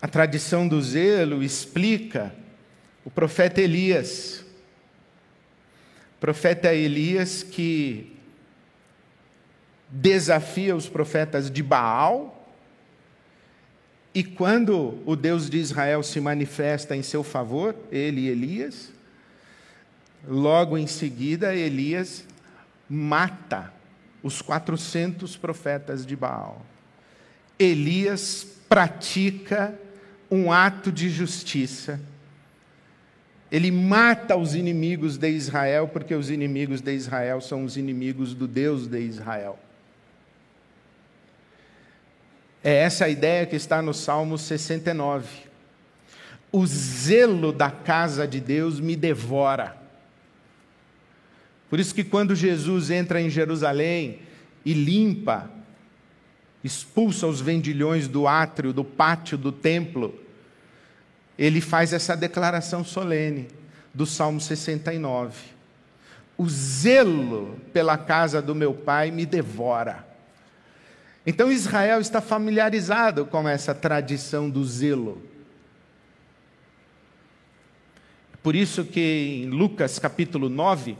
A 0.00 0.06
tradição 0.06 0.68
do 0.68 0.80
zelo 0.80 1.42
explica 1.42 2.32
o 3.04 3.10
profeta 3.10 3.60
Elias. 3.60 4.44
O 6.16 6.20
profeta 6.20 6.72
Elias 6.72 7.42
que 7.42 8.17
desafia 9.90 10.76
os 10.76 10.88
profetas 10.88 11.50
de 11.50 11.62
Baal, 11.62 12.34
e 14.14 14.24
quando 14.24 15.00
o 15.06 15.14
Deus 15.14 15.48
de 15.48 15.58
Israel 15.58 16.02
se 16.02 16.20
manifesta 16.20 16.96
em 16.96 17.02
seu 17.02 17.22
favor, 17.22 17.74
ele 17.90 18.22
e 18.22 18.28
Elias, 18.28 18.92
logo 20.26 20.76
em 20.76 20.86
seguida 20.86 21.54
Elias 21.54 22.24
mata 22.88 23.72
os 24.22 24.42
400 24.42 25.36
profetas 25.36 26.04
de 26.04 26.16
Baal. 26.16 26.64
Elias 27.58 28.46
pratica 28.68 29.78
um 30.30 30.50
ato 30.50 30.90
de 30.90 31.08
justiça. 31.08 32.00
Ele 33.50 33.70
mata 33.70 34.36
os 34.36 34.54
inimigos 34.54 35.16
de 35.16 35.30
Israel, 35.30 35.88
porque 35.88 36.14
os 36.14 36.28
inimigos 36.28 36.80
de 36.80 36.92
Israel 36.92 37.40
são 37.40 37.64
os 37.64 37.76
inimigos 37.76 38.34
do 38.34 38.46
Deus 38.46 38.86
de 38.86 39.00
Israel. 39.00 39.58
É 42.68 42.74
essa 42.82 43.06
a 43.06 43.08
ideia 43.08 43.46
que 43.46 43.56
está 43.56 43.80
no 43.80 43.94
Salmo 43.94 44.36
69. 44.36 45.26
O 46.52 46.66
zelo 46.66 47.50
da 47.50 47.70
casa 47.70 48.28
de 48.28 48.40
Deus 48.42 48.78
me 48.78 48.94
devora. 48.94 49.74
Por 51.70 51.80
isso 51.80 51.94
que 51.94 52.04
quando 52.04 52.34
Jesus 52.34 52.90
entra 52.90 53.22
em 53.22 53.30
Jerusalém 53.30 54.18
e 54.66 54.74
limpa, 54.74 55.50
expulsa 56.62 57.26
os 57.26 57.40
vendilhões 57.40 58.06
do 58.06 58.28
átrio, 58.28 58.70
do 58.70 58.84
pátio 58.84 59.38
do 59.38 59.50
templo, 59.50 60.14
ele 61.38 61.62
faz 61.62 61.94
essa 61.94 62.14
declaração 62.14 62.84
solene 62.84 63.48
do 63.94 64.04
Salmo 64.04 64.42
69. 64.42 65.40
O 66.36 66.46
zelo 66.46 67.58
pela 67.72 67.96
casa 67.96 68.42
do 68.42 68.54
meu 68.54 68.74
pai 68.74 69.10
me 69.10 69.24
devora. 69.24 70.07
Então 71.28 71.52
Israel 71.52 72.00
está 72.00 72.22
familiarizado 72.22 73.26
com 73.26 73.46
essa 73.46 73.74
tradição 73.74 74.48
do 74.48 74.64
zelo. 74.64 75.20
Por 78.42 78.56
isso 78.56 78.82
que 78.82 79.42
em 79.44 79.50
Lucas 79.50 79.98
capítulo 79.98 80.48
9, 80.48 80.96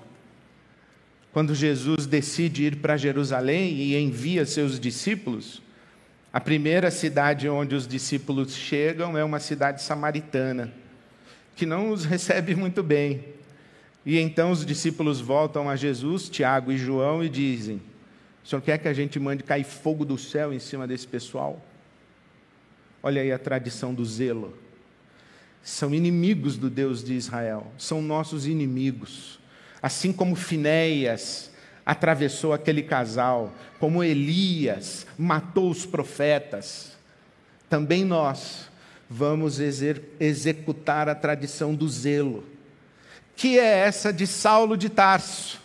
quando 1.32 1.54
Jesus 1.54 2.04
decide 2.04 2.64
ir 2.64 2.76
para 2.76 2.98
Jerusalém 2.98 3.72
e 3.76 3.96
envia 3.96 4.44
seus 4.44 4.78
discípulos, 4.78 5.62
a 6.30 6.38
primeira 6.38 6.90
cidade 6.90 7.48
onde 7.48 7.74
os 7.74 7.88
discípulos 7.88 8.54
chegam 8.54 9.16
é 9.16 9.24
uma 9.24 9.40
cidade 9.40 9.80
samaritana, 9.80 10.70
que 11.56 11.64
não 11.64 11.88
os 11.88 12.04
recebe 12.04 12.54
muito 12.54 12.82
bem. 12.82 13.24
E 14.04 14.18
então 14.18 14.50
os 14.50 14.66
discípulos 14.66 15.22
voltam 15.22 15.70
a 15.70 15.74
Jesus, 15.74 16.28
Tiago 16.28 16.70
e 16.70 16.76
João, 16.76 17.24
e 17.24 17.30
dizem: 17.30 17.80
o 18.48 18.50
senhor 18.50 18.62
quer 18.62 18.78
que 18.78 18.88
a 18.88 18.94
gente 18.94 19.20
mande 19.20 19.42
cair 19.42 19.62
fogo 19.62 20.06
do 20.06 20.16
céu 20.16 20.54
em 20.54 20.58
cima 20.58 20.86
desse 20.86 21.06
pessoal? 21.06 21.62
Olha 23.02 23.20
aí 23.20 23.30
a 23.30 23.38
tradição 23.38 23.92
do 23.92 24.02
zelo. 24.06 24.56
São 25.62 25.94
inimigos 25.94 26.56
do 26.56 26.70
Deus 26.70 27.04
de 27.04 27.12
Israel, 27.12 27.70
são 27.76 28.00
nossos 28.00 28.46
inimigos. 28.46 29.38
Assim 29.82 30.14
como 30.14 30.34
Finéias 30.34 31.50
atravessou 31.84 32.54
aquele 32.54 32.82
casal, 32.82 33.52
como 33.78 34.02
Elias 34.02 35.06
matou 35.18 35.70
os 35.70 35.84
profetas, 35.84 36.96
também 37.68 38.02
nós 38.02 38.70
vamos 39.10 39.60
executar 39.60 41.06
a 41.06 41.14
tradição 41.14 41.74
do 41.74 41.86
zelo, 41.86 42.46
que 43.36 43.58
é 43.58 43.80
essa 43.80 44.10
de 44.10 44.26
Saulo 44.26 44.74
de 44.74 44.88
Tarso. 44.88 45.60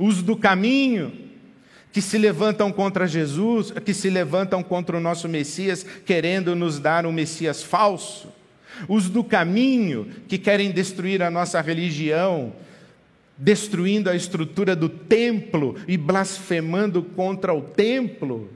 Os 0.00 0.20
do 0.20 0.36
caminho 0.36 1.27
que 1.92 2.02
se 2.02 2.18
levantam 2.18 2.70
contra 2.70 3.06
Jesus, 3.06 3.70
que 3.84 3.94
se 3.94 4.10
levantam 4.10 4.62
contra 4.62 4.96
o 4.96 5.00
nosso 5.00 5.28
Messias, 5.28 5.84
querendo 6.04 6.54
nos 6.54 6.78
dar 6.78 7.06
um 7.06 7.12
Messias 7.12 7.62
falso, 7.62 8.32
os 8.88 9.08
do 9.08 9.24
caminho, 9.24 10.06
que 10.28 10.38
querem 10.38 10.70
destruir 10.70 11.22
a 11.22 11.30
nossa 11.30 11.60
religião, 11.60 12.52
destruindo 13.36 14.10
a 14.10 14.16
estrutura 14.16 14.76
do 14.76 14.88
templo 14.88 15.76
e 15.86 15.96
blasfemando 15.96 17.02
contra 17.02 17.54
o 17.54 17.62
templo, 17.62 18.50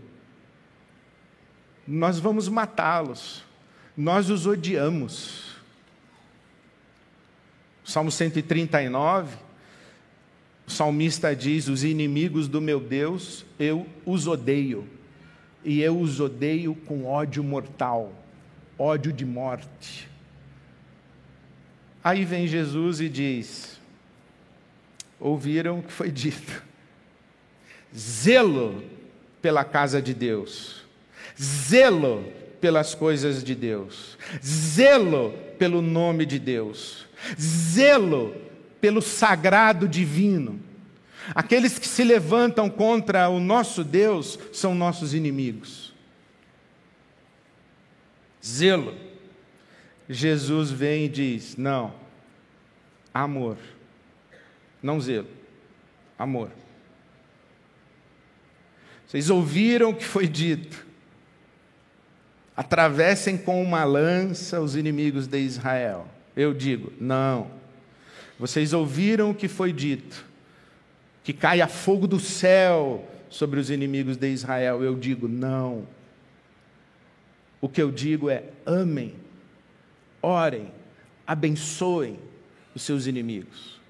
nós 1.86 2.18
vamos 2.18 2.48
matá-los, 2.48 3.42
nós 3.96 4.30
os 4.30 4.46
odiamos. 4.46 5.52
Salmo 7.84 8.10
139 8.10 9.51
O 10.66 10.70
salmista 10.70 11.34
diz: 11.34 11.68
Os 11.68 11.84
inimigos 11.84 12.48
do 12.48 12.60
meu 12.60 12.80
Deus, 12.80 13.44
eu 13.58 13.86
os 14.04 14.26
odeio, 14.26 14.86
e 15.64 15.80
eu 15.80 15.98
os 15.98 16.20
odeio 16.20 16.74
com 16.86 17.06
ódio 17.06 17.42
mortal, 17.42 18.12
ódio 18.78 19.12
de 19.12 19.24
morte. 19.24 20.08
Aí 22.02 22.24
vem 22.24 22.46
Jesus 22.46 23.00
e 23.00 23.08
diz: 23.08 23.80
Ouviram 25.20 25.78
o 25.78 25.82
que 25.82 25.92
foi 25.92 26.10
dito, 26.10 26.62
zelo 27.96 28.82
pela 29.40 29.64
casa 29.64 30.02
de 30.02 30.14
Deus, 30.14 30.84
zelo 31.40 32.24
pelas 32.60 32.94
coisas 32.94 33.42
de 33.42 33.54
Deus, 33.54 34.16
zelo 34.44 35.32
pelo 35.58 35.82
nome 35.82 36.24
de 36.26 36.38
Deus, 36.38 37.06
zelo 37.40 38.34
pelo 38.82 39.00
sagrado 39.00 39.86
divino. 39.86 40.60
Aqueles 41.36 41.78
que 41.78 41.86
se 41.86 42.02
levantam 42.02 42.68
contra 42.68 43.28
o 43.28 43.38
nosso 43.38 43.84
Deus 43.84 44.36
são 44.52 44.74
nossos 44.74 45.14
inimigos. 45.14 45.94
Zelo. 48.44 48.94
Jesus 50.08 50.72
vem 50.72 51.04
e 51.04 51.08
diz: 51.08 51.56
não, 51.56 51.94
amor, 53.14 53.56
não 54.82 55.00
zelo, 55.00 55.28
amor. 56.18 56.50
Vocês 59.06 59.30
ouviram 59.30 59.90
o 59.90 59.94
que 59.94 60.04
foi 60.04 60.26
dito. 60.26 60.84
Atravessem 62.56 63.38
com 63.38 63.62
uma 63.62 63.84
lança 63.84 64.60
os 64.60 64.74
inimigos 64.74 65.28
de 65.28 65.38
Israel. 65.38 66.08
Eu 66.34 66.52
digo, 66.52 66.92
não. 67.00 67.61
Vocês 68.42 68.72
ouviram 68.72 69.30
o 69.30 69.34
que 69.36 69.46
foi 69.46 69.72
dito. 69.72 70.24
Que 71.22 71.32
caia 71.32 71.68
fogo 71.68 72.08
do 72.08 72.18
céu 72.18 73.08
sobre 73.30 73.60
os 73.60 73.70
inimigos 73.70 74.16
de 74.16 74.32
Israel. 74.32 74.82
Eu 74.82 74.96
digo, 74.96 75.28
não. 75.28 75.86
O 77.60 77.68
que 77.68 77.80
eu 77.80 77.92
digo 77.92 78.28
é: 78.28 78.42
amem, 78.66 79.14
orem, 80.20 80.72
abençoem 81.24 82.18
os 82.74 82.82
seus 82.82 83.06
inimigos. 83.06 83.80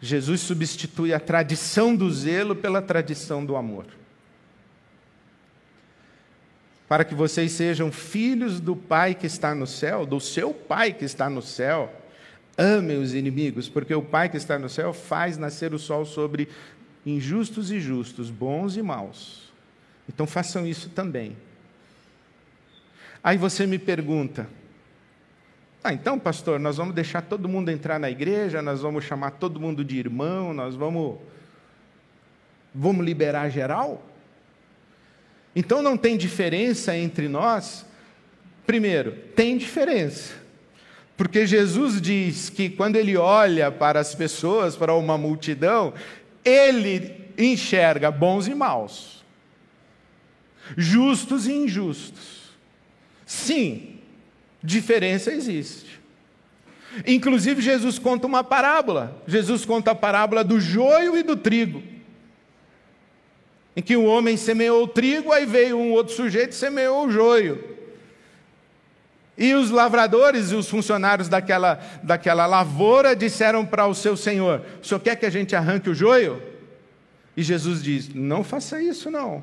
Jesus 0.00 0.42
substitui 0.42 1.12
a 1.12 1.18
tradição 1.18 1.96
do 1.96 2.08
zelo 2.12 2.54
pela 2.54 2.80
tradição 2.80 3.44
do 3.44 3.56
amor. 3.56 3.86
Para 6.86 7.04
que 7.04 7.16
vocês 7.16 7.50
sejam 7.50 7.90
filhos 7.90 8.60
do 8.60 8.76
Pai 8.76 9.16
que 9.16 9.26
está 9.26 9.52
no 9.52 9.66
céu, 9.66 10.06
do 10.06 10.20
seu 10.20 10.54
Pai 10.54 10.92
que 10.92 11.04
está 11.04 11.28
no 11.28 11.42
céu, 11.42 11.99
amem 12.56 12.98
os 12.98 13.14
inimigos, 13.14 13.68
porque 13.68 13.94
o 13.94 14.02
Pai 14.02 14.28
que 14.28 14.36
está 14.36 14.58
no 14.58 14.68
céu 14.68 14.92
faz 14.92 15.36
nascer 15.36 15.72
o 15.72 15.78
sol 15.78 16.04
sobre 16.04 16.48
injustos 17.04 17.70
e 17.70 17.80
justos, 17.80 18.30
bons 18.30 18.76
e 18.76 18.82
maus. 18.82 19.50
Então 20.08 20.26
façam 20.26 20.66
isso 20.66 20.90
também. 20.90 21.36
Aí 23.22 23.36
você 23.36 23.66
me 23.66 23.78
pergunta, 23.78 24.48
ah, 25.82 25.92
então, 25.94 26.18
pastor, 26.18 26.60
nós 26.60 26.76
vamos 26.76 26.94
deixar 26.94 27.22
todo 27.22 27.48
mundo 27.48 27.70
entrar 27.70 27.98
na 27.98 28.10
igreja, 28.10 28.60
nós 28.60 28.82
vamos 28.82 29.04
chamar 29.04 29.32
todo 29.32 29.58
mundo 29.58 29.82
de 29.82 29.98
irmão, 29.98 30.52
nós 30.52 30.74
vamos 30.74 31.18
vamos 32.74 33.04
liberar 33.04 33.48
geral? 33.48 34.06
Então 35.56 35.82
não 35.82 35.96
tem 35.96 36.16
diferença 36.16 36.96
entre 36.96 37.28
nós? 37.28 37.84
Primeiro, 38.66 39.12
tem 39.34 39.56
diferença. 39.56 40.34
Porque 41.20 41.46
Jesus 41.46 42.00
diz 42.00 42.48
que 42.48 42.70
quando 42.70 42.96
ele 42.96 43.14
olha 43.14 43.70
para 43.70 44.00
as 44.00 44.14
pessoas, 44.14 44.74
para 44.74 44.94
uma 44.94 45.18
multidão, 45.18 45.92
ele 46.42 47.14
enxerga 47.36 48.10
bons 48.10 48.48
e 48.48 48.54
maus, 48.54 49.22
justos 50.78 51.46
e 51.46 51.52
injustos. 51.52 52.54
Sim, 53.26 53.98
Diferença 54.62 55.30
existe. 55.30 56.00
Inclusive, 57.06 57.60
Jesus 57.60 57.98
conta 57.98 58.26
uma 58.26 58.42
parábola. 58.42 59.22
Jesus 59.26 59.66
conta 59.66 59.90
a 59.90 59.94
parábola 59.94 60.42
do 60.42 60.58
joio 60.58 61.18
e 61.18 61.22
do 61.22 61.36
trigo. 61.36 61.82
Em 63.76 63.82
que 63.82 63.94
o 63.94 64.06
homem 64.06 64.38
semeou 64.38 64.84
o 64.84 64.88
trigo, 64.88 65.32
aí 65.32 65.44
veio 65.44 65.76
um 65.76 65.92
outro 65.92 66.14
sujeito 66.14 66.52
e 66.52 66.56
semeou 66.56 67.06
o 67.06 67.10
joio. 67.10 67.69
E 69.40 69.54
os 69.54 69.70
lavradores 69.70 70.52
e 70.52 70.54
os 70.54 70.68
funcionários 70.68 71.26
daquela, 71.26 71.80
daquela 72.02 72.44
lavoura 72.44 73.16
disseram 73.16 73.64
para 73.64 73.86
o 73.86 73.94
seu 73.94 74.14
senhor: 74.14 74.62
O 74.82 74.86
senhor 74.86 75.00
quer 75.00 75.16
que 75.16 75.24
a 75.24 75.30
gente 75.30 75.56
arranque 75.56 75.88
o 75.88 75.94
joio? 75.94 76.42
E 77.34 77.42
Jesus 77.42 77.82
diz: 77.82 78.12
Não 78.14 78.44
faça 78.44 78.82
isso, 78.82 79.10
não. 79.10 79.42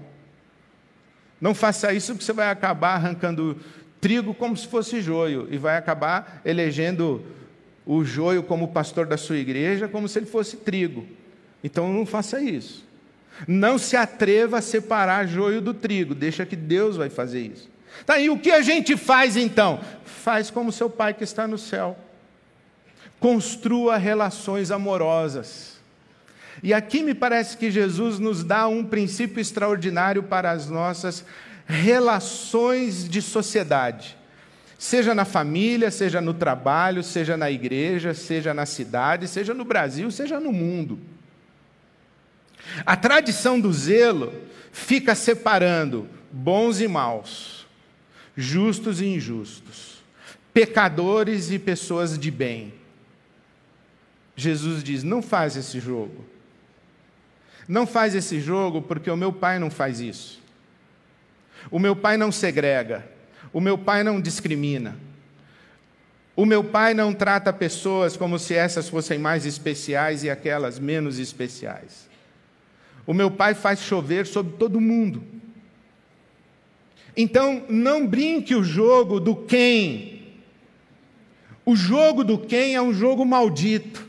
Não 1.42 1.56
faça 1.56 1.92
isso, 1.94 2.14
porque 2.14 2.24
você 2.24 2.32
vai 2.32 2.52
acabar 2.52 2.94
arrancando 2.94 3.58
trigo 4.00 4.36
como 4.36 4.56
se 4.56 4.68
fosse 4.68 5.02
joio 5.02 5.48
e 5.50 5.58
vai 5.58 5.78
acabar 5.78 6.42
elegendo 6.46 7.26
o 7.84 8.06
joio 8.06 8.44
como 8.44 8.68
pastor 8.68 9.08
da 9.08 9.18
sua 9.18 9.38
igreja 9.38 9.88
como 9.88 10.08
se 10.08 10.20
ele 10.20 10.28
fosse 10.28 10.58
trigo. 10.58 11.08
Então 11.64 11.92
não 11.92 12.06
faça 12.06 12.40
isso. 12.40 12.86
Não 13.48 13.80
se 13.80 13.98
atreva 13.98 14.60
a 14.60 14.62
separar 14.62 15.28
joio 15.28 15.60
do 15.60 15.74
trigo, 15.74 16.14
deixa 16.14 16.46
que 16.46 16.56
Deus 16.56 16.98
vai 16.98 17.10
fazer 17.10 17.42
isso. 17.42 17.77
Tá, 18.06 18.20
e 18.20 18.30
o 18.30 18.38
que 18.38 18.52
a 18.52 18.62
gente 18.62 18.96
faz 18.96 19.36
então? 19.36 19.80
Faz 20.06 20.50
como 20.50 20.72
seu 20.72 20.90
pai 20.90 21.14
que 21.14 21.24
está 21.24 21.48
no 21.48 21.58
céu. 21.58 21.98
Construa 23.20 23.98
relações 23.98 24.72
amorosas. 24.72 25.78
E 26.62 26.74
aqui 26.74 27.04
me 27.04 27.14
parece 27.14 27.58
que 27.58 27.70
Jesus 27.70 28.20
nos 28.20 28.44
dá 28.44 28.68
um 28.68 28.84
princípio 28.84 29.40
extraordinário 29.40 30.24
para 30.24 30.52
as 30.52 30.70
nossas 30.70 31.24
relações 31.68 33.08
de 33.08 33.22
sociedade, 33.22 34.18
seja 34.80 35.14
na 35.14 35.26
família, 35.26 35.92
seja 35.92 36.22
no 36.22 36.34
trabalho, 36.34 37.04
seja 37.04 37.36
na 37.36 37.52
igreja, 37.52 38.14
seja 38.14 38.54
na 38.54 38.66
cidade, 38.66 39.28
seja 39.28 39.54
no 39.54 39.66
Brasil, 39.66 40.10
seja 40.10 40.40
no 40.40 40.54
mundo. 40.54 40.98
A 42.86 42.96
tradição 42.96 43.60
do 43.60 43.72
zelo 43.72 44.34
fica 44.72 45.14
separando 45.14 46.08
bons 46.32 46.80
e 46.80 46.88
maus, 46.88 47.57
justos 48.38 49.02
e 49.02 49.06
injustos, 49.08 50.04
pecadores 50.54 51.50
e 51.50 51.58
pessoas 51.58 52.18
de 52.18 52.30
bem. 52.30 52.74
Jesus 54.36 54.84
diz: 54.84 55.04
não 55.04 55.22
faz 55.22 55.58
esse 55.58 55.80
jogo. 55.80 56.24
Não 57.68 57.86
faz 57.86 58.16
esse 58.16 58.40
jogo 58.40 58.82
porque 58.82 59.10
o 59.10 59.18
meu 59.18 59.34
pai 59.34 59.60
não 59.60 59.70
faz 59.70 60.00
isso. 60.00 60.42
O 61.70 61.80
meu 61.80 61.96
pai 61.96 62.16
não 62.16 62.32
segrega. 62.32 63.06
O 63.52 63.60
meu 63.60 63.78
pai 63.78 64.04
não 64.04 64.22
discrimina. 64.22 64.96
O 66.34 66.46
meu 66.46 66.64
pai 66.64 66.94
não 66.94 67.14
trata 67.14 67.52
pessoas 67.52 68.16
como 68.16 68.38
se 68.38 68.54
essas 68.54 68.88
fossem 68.88 69.18
mais 69.18 69.46
especiais 69.46 70.24
e 70.24 70.30
aquelas 70.30 70.78
menos 70.78 71.18
especiais. 71.18 72.08
O 73.06 73.14
meu 73.14 73.32
pai 73.32 73.54
faz 73.54 73.80
chover 73.80 74.28
sobre 74.28 74.56
todo 74.58 74.80
mundo. 74.80 75.37
Então, 77.16 77.64
não 77.68 78.06
brinque 78.06 78.56
o 78.56 78.64
jogo 78.64 79.20
do 79.20 79.36
quem. 79.36 80.24
O 81.66 81.76
jogo 81.76 82.24
do 82.24 82.38
quem 82.38 82.76
é 82.76 82.82
um 82.82 82.94
jogo 82.94 83.26
maldito. 83.26 84.08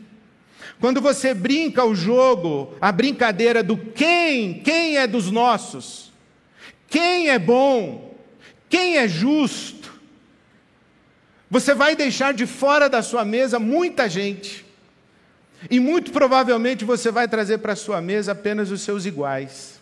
Quando 0.81 1.01
você 1.01 1.35
brinca 1.35 1.85
o 1.85 1.95
jogo, 1.95 2.75
a 2.81 2.93
brincadeira 2.93 3.63
do 3.63 3.77
quem, 3.77 4.61
quem 4.61 4.97
é 4.97 5.07
dos 5.07 5.31
nossos, 5.31 6.13
quem 6.87 7.31
é 7.31 7.39
bom? 7.39 8.17
Quem 8.69 8.97
é 8.97 9.09
justo? 9.09 9.99
Você 11.51 11.75
vai 11.75 11.97
deixar 11.97 12.33
de 12.33 12.47
fora 12.47 12.89
da 12.89 13.03
sua 13.03 13.25
mesa 13.25 13.59
muita 13.59 14.09
gente. 14.09 14.65
E 15.71 15.81
muito 15.81 16.13
provavelmente 16.13 16.85
você 16.85 17.11
vai 17.11 17.27
trazer 17.27 17.59
para 17.59 17.73
a 17.73 17.77
sua 17.77 18.01
mesa 18.01 18.33
apenas 18.33 18.71
os 18.71 18.83
seus 18.83 19.05
iguais. 19.05 19.81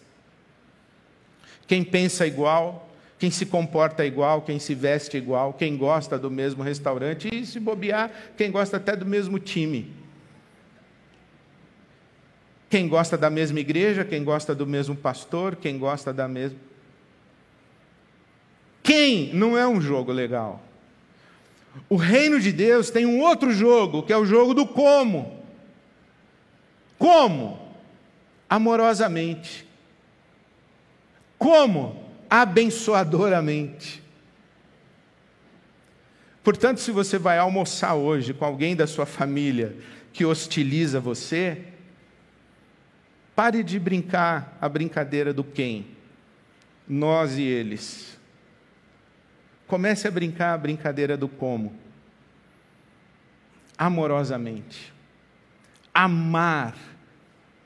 Quem 1.67 1.85
pensa 1.85 2.27
igual, 2.27 2.86
quem 3.19 3.31
se 3.31 3.47
comporta 3.47 4.05
igual, 4.05 4.43
quem 4.43 4.59
se 4.59 4.75
veste 4.75 5.17
igual, 5.17 5.55
quem 5.55 5.77
gosta 5.77 6.19
do 6.19 6.31
mesmo 6.31 6.63
restaurante 6.63 7.29
e, 7.33 7.47
se 7.47 7.59
bobear, 7.59 8.11
quem 8.37 8.51
gosta 8.51 8.77
até 8.77 8.95
do 8.95 9.07
mesmo 9.07 9.39
time. 9.39 9.91
Quem 12.69 12.89
gosta 12.89 13.17
da 13.17 13.31
mesma 13.31 13.59
igreja, 13.59 14.05
quem 14.05 14.23
gosta 14.23 14.55
do 14.55 14.67
mesmo 14.67 14.95
pastor, 14.95 15.57
quem 15.57 15.79
gosta 15.79 16.13
da 16.13 16.29
mesma. 16.29 16.59
Quem 18.83 19.33
não 19.33 19.57
é 19.57 19.67
um 19.67 19.81
jogo 19.81 20.13
legal. 20.13 20.63
O 21.89 21.97
reino 21.97 22.39
de 22.39 22.53
Deus 22.53 22.91
tem 22.91 23.07
um 23.07 23.21
outro 23.21 23.53
jogo, 23.53 24.03
que 24.03 24.13
é 24.13 24.17
o 24.17 24.27
jogo 24.27 24.53
do 24.53 24.67
como. 24.67 25.43
Como? 26.99 27.59
Amorosamente. 28.49 29.67
Como? 31.39 32.06
Abençoadoramente. 32.29 34.03
Portanto, 36.43 36.81
se 36.81 36.91
você 36.91 37.19
vai 37.19 37.39
almoçar 37.39 37.95
hoje 37.95 38.33
com 38.33 38.45
alguém 38.45 38.77
da 38.77 38.87
sua 38.87 39.07
família 39.07 39.77
que 40.13 40.25
hostiliza 40.25 41.01
você, 41.01 41.65
Pare 43.37 43.63
de 43.63 43.79
brincar 43.79 44.57
a 44.59 44.67
brincadeira 44.67 45.31
do 45.31 45.45
quem, 45.45 45.89
nós 46.89 47.37
e 47.37 47.43
eles. 47.43 48.19
Comece 49.67 50.09
a 50.09 50.11
brincar 50.11 50.55
a 50.55 50.59
brincadeira 50.59 51.19
do 51.19 51.29
como. 51.29 51.77
Amorosamente. 53.77 54.91
Amar 55.93 56.75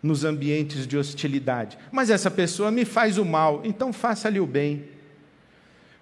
nos 0.03 0.25
ambientes 0.25 0.87
de 0.87 0.97
hostilidade. 0.97 1.79
Mas 1.93 2.11
essa 2.11 2.31
pessoa 2.31 2.71
me 2.71 2.85
faz 2.85 3.19
o 3.19 3.25
mal, 3.25 3.61
então 3.65 3.93
faça-lhe 3.93 4.41
o 4.41 4.47
bem. 4.47 4.85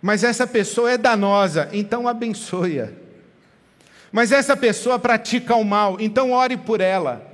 Mas 0.00 0.22
essa 0.22 0.46
pessoa 0.46 0.92
é 0.92 0.98
danosa, 0.98 1.68
então 1.72 2.06
abençoe-a. 2.06 2.90
Mas 4.12 4.32
essa 4.32 4.56
pessoa 4.56 4.98
pratica 4.98 5.54
o 5.54 5.64
mal, 5.64 5.96
então 6.00 6.32
ore 6.32 6.56
por 6.56 6.80
ela. 6.80 7.26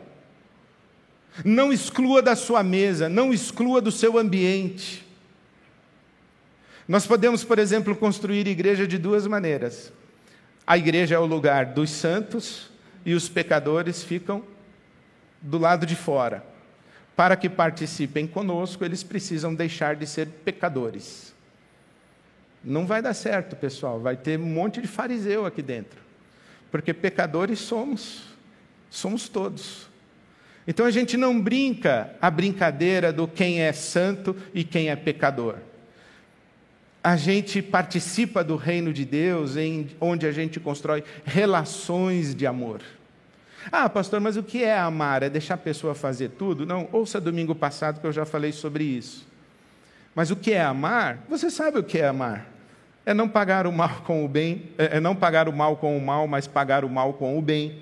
Não 1.44 1.72
exclua 1.72 2.22
da 2.22 2.34
sua 2.34 2.62
mesa, 2.62 3.08
não 3.08 3.32
exclua 3.32 3.80
do 3.80 3.92
seu 3.92 4.18
ambiente. 4.18 5.04
Nós 6.86 7.06
podemos, 7.06 7.44
por 7.44 7.58
exemplo, 7.58 7.94
construir 7.94 8.46
igreja 8.46 8.86
de 8.86 8.98
duas 8.98 9.26
maneiras. 9.26 9.92
A 10.66 10.78
igreja 10.78 11.14
é 11.16 11.18
o 11.18 11.26
lugar 11.26 11.66
dos 11.66 11.90
santos 11.90 12.70
e 13.04 13.14
os 13.14 13.28
pecadores 13.28 14.02
ficam 14.02 14.42
do 15.40 15.58
lado 15.58 15.84
de 15.84 15.94
fora. 15.94 16.53
Para 17.16 17.36
que 17.36 17.48
participem 17.48 18.26
conosco, 18.26 18.84
eles 18.84 19.02
precisam 19.02 19.54
deixar 19.54 19.94
de 19.94 20.06
ser 20.06 20.26
pecadores. 20.44 21.32
Não 22.62 22.86
vai 22.86 23.02
dar 23.02 23.14
certo, 23.14 23.54
pessoal. 23.54 24.00
Vai 24.00 24.16
ter 24.16 24.38
um 24.38 24.46
monte 24.46 24.80
de 24.80 24.88
fariseu 24.88 25.46
aqui 25.46 25.62
dentro. 25.62 26.00
Porque 26.70 26.92
pecadores 26.92 27.60
somos. 27.60 28.22
Somos 28.90 29.28
todos. 29.28 29.88
Então 30.66 30.86
a 30.86 30.90
gente 30.90 31.16
não 31.16 31.40
brinca 31.40 32.16
a 32.20 32.30
brincadeira 32.30 33.12
do 33.12 33.28
quem 33.28 33.60
é 33.60 33.72
santo 33.72 34.34
e 34.54 34.64
quem 34.64 34.88
é 34.88 34.96
pecador. 34.96 35.56
A 37.02 37.16
gente 37.16 37.60
participa 37.60 38.42
do 38.42 38.56
reino 38.56 38.90
de 38.90 39.04
Deus, 39.04 39.58
em, 39.58 39.90
onde 40.00 40.26
a 40.26 40.32
gente 40.32 40.58
constrói 40.58 41.04
relações 41.22 42.34
de 42.34 42.46
amor. 42.46 42.80
Ah, 43.70 43.88
pastor, 43.88 44.20
mas 44.20 44.36
o 44.36 44.42
que 44.42 44.62
é 44.62 44.78
amar? 44.78 45.22
É 45.22 45.30
deixar 45.30 45.54
a 45.54 45.58
pessoa 45.58 45.94
fazer 45.94 46.30
tudo? 46.30 46.66
Não, 46.66 46.88
ouça 46.92 47.20
domingo 47.20 47.54
passado 47.54 48.00
que 48.00 48.06
eu 48.06 48.12
já 48.12 48.24
falei 48.24 48.52
sobre 48.52 48.84
isso. 48.84 49.26
Mas 50.14 50.30
o 50.30 50.36
que 50.36 50.52
é 50.52 50.62
amar? 50.62 51.18
Você 51.28 51.50
sabe 51.50 51.78
o 51.78 51.82
que 51.82 51.98
é 51.98 52.06
amar? 52.06 52.46
É 53.04 53.12
não 53.12 53.28
pagar 53.28 53.66
o 53.66 53.72
mal 53.72 54.02
com 54.06 54.24
o 54.24 54.28
bem, 54.28 54.70
é, 54.78 54.96
é 54.96 55.00
não 55.00 55.14
pagar 55.14 55.48
o 55.48 55.52
mal 55.52 55.76
com 55.76 55.96
o 55.96 56.00
mal, 56.00 56.26
mas 56.26 56.46
pagar 56.46 56.84
o 56.84 56.88
mal 56.88 57.14
com 57.14 57.38
o 57.38 57.42
bem. 57.42 57.80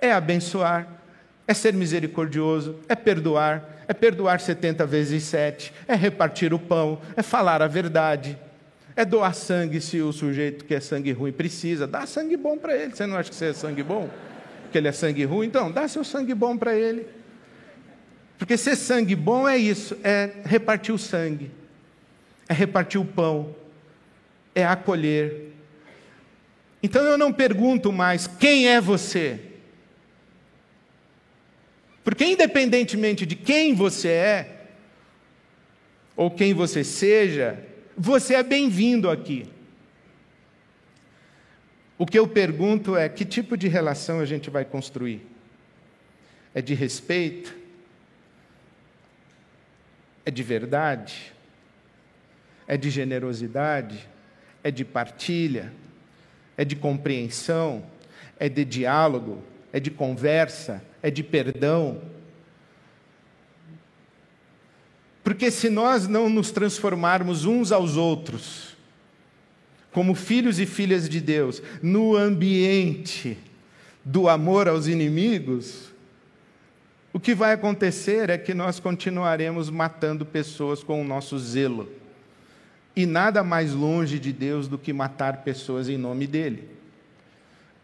É 0.00 0.12
abençoar, 0.12 0.86
é 1.46 1.52
ser 1.52 1.74
misericordioso, 1.74 2.76
é 2.88 2.94
perdoar, 2.94 3.84
é 3.88 3.92
perdoar 3.92 4.40
70 4.40 4.86
vezes 4.86 5.24
7, 5.24 5.72
é 5.86 5.94
repartir 5.94 6.54
o 6.54 6.58
pão, 6.58 7.00
é 7.16 7.22
falar 7.22 7.60
a 7.60 7.66
verdade, 7.66 8.38
é 8.94 9.04
doar 9.04 9.34
sangue 9.34 9.80
se 9.80 10.00
o 10.00 10.12
sujeito 10.12 10.64
que 10.64 10.74
é 10.74 10.80
sangue 10.80 11.12
ruim 11.12 11.32
precisa, 11.32 11.86
dá 11.86 12.06
sangue 12.06 12.36
bom 12.36 12.56
para 12.56 12.76
ele. 12.76 12.94
Você 12.94 13.06
não 13.06 13.16
acha 13.16 13.30
que 13.30 13.36
você 13.36 13.46
é 13.46 13.52
sangue 13.52 13.82
bom? 13.82 14.08
Que 14.70 14.78
ele 14.78 14.88
é 14.88 14.92
sangue 14.92 15.24
ruim, 15.24 15.46
então 15.46 15.70
dá 15.70 15.86
seu 15.88 16.04
sangue 16.04 16.34
bom 16.34 16.56
para 16.56 16.74
ele. 16.74 17.06
Porque 18.38 18.56
ser 18.56 18.76
sangue 18.76 19.16
bom 19.16 19.48
é 19.48 19.56
isso, 19.56 19.96
é 20.02 20.30
repartir 20.44 20.94
o 20.94 20.98
sangue, 20.98 21.50
é 22.48 22.54
repartir 22.54 23.00
o 23.00 23.04
pão, 23.04 23.54
é 24.54 24.64
acolher. 24.64 25.52
Então 26.82 27.02
eu 27.02 27.18
não 27.18 27.32
pergunto 27.32 27.92
mais 27.92 28.26
quem 28.26 28.68
é 28.68 28.80
você. 28.80 29.40
Porque 32.04 32.24
independentemente 32.24 33.26
de 33.26 33.34
quem 33.34 33.74
você 33.74 34.08
é, 34.08 34.58
ou 36.16 36.30
quem 36.30 36.54
você 36.54 36.82
seja, 36.82 37.62
você 37.96 38.34
é 38.34 38.42
bem-vindo 38.42 39.10
aqui. 39.10 39.46
O 41.98 42.06
que 42.06 42.18
eu 42.18 42.28
pergunto 42.28 42.96
é: 42.96 43.08
que 43.08 43.24
tipo 43.24 43.56
de 43.56 43.66
relação 43.66 44.20
a 44.20 44.24
gente 44.24 44.48
vai 44.48 44.64
construir? 44.64 45.26
É 46.54 46.62
de 46.62 46.72
respeito? 46.72 47.54
É 50.24 50.30
de 50.30 50.42
verdade? 50.42 51.34
É 52.66 52.76
de 52.76 52.88
generosidade? 52.88 54.08
É 54.62 54.70
de 54.70 54.84
partilha? 54.84 55.72
É 56.56 56.64
de 56.64 56.76
compreensão? 56.76 57.84
É 58.38 58.48
de 58.48 58.64
diálogo? 58.64 59.42
É 59.72 59.80
de 59.80 59.90
conversa? 59.90 60.82
É 61.02 61.10
de 61.10 61.22
perdão? 61.22 62.00
Porque 65.24 65.50
se 65.50 65.68
nós 65.68 66.06
não 66.06 66.28
nos 66.28 66.50
transformarmos 66.50 67.44
uns 67.44 67.72
aos 67.72 67.96
outros, 67.96 68.67
como 69.92 70.14
filhos 70.14 70.58
e 70.58 70.66
filhas 70.66 71.08
de 71.08 71.20
Deus, 71.20 71.62
no 71.82 72.16
ambiente 72.16 73.36
do 74.04 74.28
amor 74.28 74.68
aos 74.68 74.86
inimigos, 74.86 75.88
o 77.12 77.18
que 77.18 77.34
vai 77.34 77.52
acontecer 77.52 78.30
é 78.30 78.38
que 78.38 78.54
nós 78.54 78.78
continuaremos 78.78 79.70
matando 79.70 80.26
pessoas 80.26 80.82
com 80.82 81.00
o 81.00 81.04
nosso 81.04 81.38
zelo. 81.38 81.88
E 82.94 83.06
nada 83.06 83.42
mais 83.42 83.72
longe 83.72 84.18
de 84.18 84.32
Deus 84.32 84.68
do 84.68 84.78
que 84.78 84.92
matar 84.92 85.38
pessoas 85.38 85.88
em 85.88 85.96
nome 85.96 86.26
dele. 86.26 86.68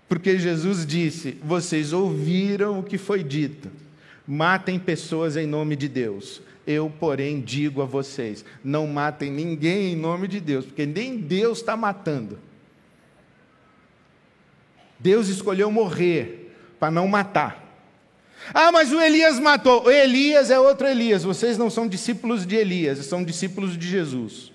Porque 0.08 0.38
Jesus 0.38 0.84
disse: 0.84 1.38
Vocês 1.42 1.92
ouviram 1.92 2.80
o 2.80 2.82
que 2.82 2.98
foi 2.98 3.22
dito, 3.22 3.70
matem 4.26 4.78
pessoas 4.78 5.36
em 5.36 5.46
nome 5.46 5.76
de 5.76 5.88
Deus. 5.88 6.42
Eu, 6.66 6.90
porém, 6.98 7.40
digo 7.40 7.82
a 7.82 7.84
vocês: 7.84 8.44
não 8.62 8.86
matem 8.86 9.30
ninguém 9.30 9.92
em 9.92 9.96
nome 9.96 10.26
de 10.28 10.40
Deus, 10.40 10.64
porque 10.64 10.86
nem 10.86 11.16
Deus 11.16 11.58
está 11.58 11.76
matando. 11.76 12.38
Deus 14.98 15.28
escolheu 15.28 15.70
morrer 15.70 16.56
para 16.78 16.90
não 16.90 17.06
matar. 17.06 17.62
Ah, 18.52 18.72
mas 18.72 18.92
o 18.92 19.00
Elias 19.00 19.38
matou. 19.38 19.84
O 19.84 19.90
Elias 19.90 20.50
é 20.50 20.58
outro 20.58 20.86
Elias. 20.86 21.24
Vocês 21.24 21.56
não 21.56 21.70
são 21.70 21.86
discípulos 21.86 22.46
de 22.46 22.56
Elias, 22.56 23.04
são 23.06 23.24
discípulos 23.24 23.76
de 23.76 23.88
Jesus. 23.88 24.52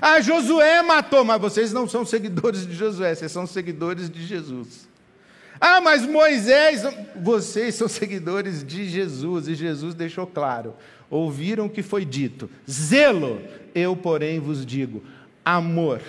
Ah, 0.00 0.20
Josué 0.20 0.82
matou, 0.82 1.24
mas 1.24 1.40
vocês 1.40 1.72
não 1.72 1.88
são 1.88 2.04
seguidores 2.04 2.66
de 2.66 2.74
Josué, 2.74 3.14
vocês 3.14 3.32
são 3.32 3.46
seguidores 3.46 4.10
de 4.10 4.26
Jesus. 4.26 4.85
Ah, 5.60 5.80
mas 5.80 6.06
Moisés, 6.06 6.82
vocês 7.16 7.74
são 7.74 7.88
seguidores 7.88 8.64
de 8.64 8.88
Jesus, 8.88 9.48
e 9.48 9.54
Jesus 9.54 9.94
deixou 9.94 10.26
claro: 10.26 10.74
ouviram 11.10 11.66
o 11.66 11.70
que 11.70 11.82
foi 11.82 12.04
dito, 12.04 12.50
zelo, 12.68 13.40
eu, 13.74 13.96
porém, 13.96 14.38
vos 14.38 14.64
digo, 14.64 15.02
amor. 15.44 16.02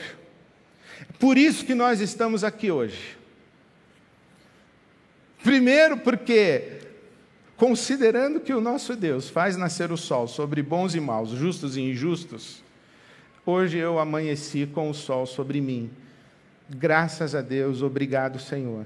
Por 1.20 1.38
isso 1.38 1.66
que 1.66 1.76
nós 1.76 2.02
estamos 2.02 2.44
aqui 2.44 2.72
hoje. 2.72 3.18
Primeiro, 5.44 5.98
porque, 5.98 6.80
considerando 7.56 8.40
que 8.40 8.54
o 8.54 8.62
nosso 8.62 8.96
Deus 8.96 9.30
faz 9.30 9.56
nascer 9.56 9.92
o 9.92 9.98
sol 9.98 10.28
sobre 10.28 10.62
bons 10.62 10.94
e 10.94 11.00
maus, 11.00 11.30
justos 11.30 11.78
e 11.78 11.82
injustos, 11.82 12.64
hoje 13.46 13.78
eu 13.78 14.00
amanheci 14.00 14.66
com 14.66 14.90
o 14.90 14.94
sol 14.94 15.26
sobre 15.26 15.62
mim. 15.62 15.90
Graças 16.70 17.34
a 17.34 17.42
Deus, 17.42 17.82
obrigado, 17.82 18.40
Senhor. 18.40 18.86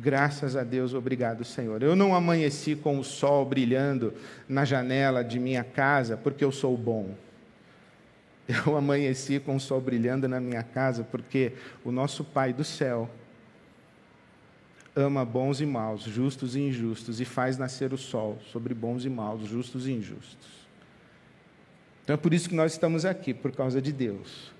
Graças 0.00 0.54
a 0.54 0.62
Deus, 0.62 0.94
obrigado, 0.94 1.44
Senhor. 1.44 1.82
Eu 1.82 1.96
não 1.96 2.14
amanheci 2.14 2.76
com 2.76 3.00
o 3.00 3.04
sol 3.04 3.44
brilhando 3.44 4.14
na 4.48 4.64
janela 4.64 5.24
de 5.24 5.40
minha 5.40 5.64
casa 5.64 6.16
porque 6.16 6.44
eu 6.44 6.52
sou 6.52 6.76
bom. 6.76 7.16
Eu 8.46 8.76
amanheci 8.76 9.40
com 9.40 9.56
o 9.56 9.60
sol 9.60 9.80
brilhando 9.80 10.28
na 10.28 10.40
minha 10.40 10.62
casa 10.62 11.02
porque 11.02 11.52
o 11.84 11.90
nosso 11.90 12.24
Pai 12.24 12.52
do 12.52 12.62
céu 12.62 13.10
ama 14.94 15.24
bons 15.24 15.60
e 15.60 15.66
maus, 15.66 16.02
justos 16.02 16.56
e 16.56 16.60
injustos, 16.60 17.20
e 17.20 17.24
faz 17.24 17.58
nascer 17.58 17.92
o 17.92 17.98
sol 17.98 18.38
sobre 18.52 18.74
bons 18.74 19.04
e 19.04 19.10
maus, 19.10 19.46
justos 19.48 19.86
e 19.86 19.92
injustos. 19.92 20.48
Então 22.04 22.14
é 22.14 22.16
por 22.16 22.32
isso 22.32 22.48
que 22.48 22.54
nós 22.54 22.72
estamos 22.72 23.04
aqui, 23.04 23.34
por 23.34 23.52
causa 23.52 23.82
de 23.82 23.92
Deus. 23.92 24.52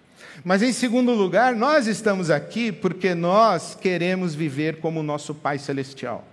Mas 0.44 0.62
em 0.62 0.72
segundo 0.72 1.12
lugar, 1.12 1.54
nós 1.54 1.86
estamos 1.86 2.30
aqui 2.30 2.70
porque 2.72 3.14
nós 3.14 3.74
queremos 3.74 4.34
viver 4.34 4.80
como 4.80 5.02
nosso 5.02 5.34
Pai 5.34 5.58
Celestial. 5.58 6.26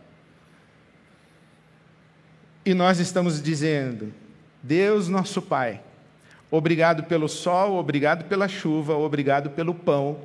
E 2.66 2.74
nós 2.74 3.00
estamos 3.00 3.42
dizendo: 3.42 4.14
Deus, 4.62 5.08
nosso 5.08 5.42
Pai, 5.42 5.82
obrigado 6.50 7.04
pelo 7.04 7.28
sol, 7.28 7.78
obrigado 7.78 8.26
pela 8.26 8.48
chuva, 8.48 8.96
obrigado 8.96 9.50
pelo 9.52 9.74
pão. 9.74 10.20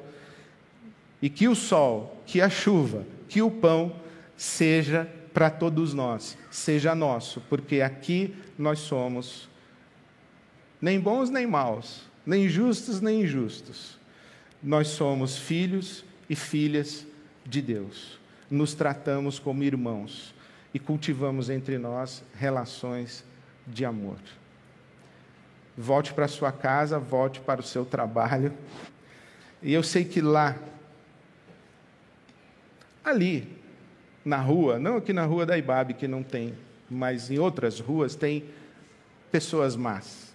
E 1.21 1.29
que 1.29 1.49
o 1.49 1.55
sol, 1.55 2.23
que 2.25 2.41
a 2.41 2.49
chuva, 2.49 3.05
que 3.29 3.43
o 3.43 3.51
pão 3.51 3.95
seja 4.37 5.07
para 5.35 5.51
todos 5.51 5.93
nós, 5.93 6.37
seja 6.51 6.95
nosso, 6.95 7.43
porque 7.43 7.83
aqui 7.83 8.35
nós 8.59 8.79
somos 8.81 9.49
nem 10.81 10.99
bons 10.99 11.29
nem 11.29 11.47
maus, 11.47 12.10
nem 12.25 12.49
justos 12.49 13.01
nem 13.01 13.23
injustos. 13.23 13.99
Nós 14.63 14.89
somos 14.89 15.39
filhos 15.39 16.05
e 16.29 16.37
filhas 16.37 17.07
de 17.47 17.63
Deus. 17.63 18.19
Nos 18.51 18.75
tratamos 18.75 19.39
como 19.39 19.63
irmãos. 19.63 20.35
e 20.73 20.79
cultivamos 20.79 21.51
entre 21.51 21.79
nós 21.79 22.23
relações 22.35 23.25
de 23.67 23.85
amor. 23.85 24.19
Volte 25.77 26.13
para 26.13 26.29
sua 26.29 26.53
casa, 26.53 26.99
volte 26.99 27.41
para 27.41 27.61
o 27.61 27.65
seu 27.65 27.85
trabalho. 27.85 28.53
E 29.63 29.73
eu 29.73 29.83
sei 29.83 30.05
que 30.05 30.21
lá, 30.21 30.57
ali, 33.05 33.59
na 34.25 34.39
rua, 34.39 34.79
não 34.79 34.97
aqui 34.97 35.13
na 35.13 35.25
rua 35.25 35.45
da 35.45 35.59
Ibabe, 35.59 35.95
que 35.95 36.07
não 36.07 36.23
tem, 36.23 36.55
mas 36.89 37.31
em 37.31 37.39
outras 37.39 37.81
ruas, 37.81 38.15
tem 38.15 38.45
pessoas 39.31 39.77
más, 39.77 40.30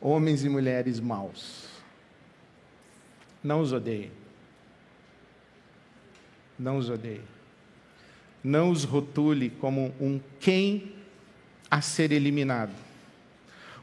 homens 0.00 0.44
e 0.44 0.48
mulheres 0.48 0.98
maus. 0.98 1.68
Não 3.42 3.60
os 3.60 3.72
odeie. 3.72 4.10
Não 6.58 6.78
os 6.78 6.88
odeie. 6.88 7.22
Não 8.42 8.70
os 8.70 8.84
rotule 8.84 9.50
como 9.50 9.94
um 10.00 10.20
quem 10.38 10.92
a 11.70 11.80
ser 11.80 12.12
eliminado. 12.12 12.72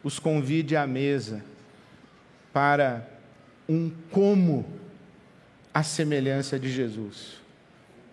Os 0.03 0.19
convide 0.19 0.75
à 0.75 0.86
mesa 0.88 1.43
para 2.53 3.08
um 3.67 3.91
como 4.12 4.65
a 5.73 5.84
semelhança 5.84 6.58
de 6.60 6.71
Jesus. 6.71 7.41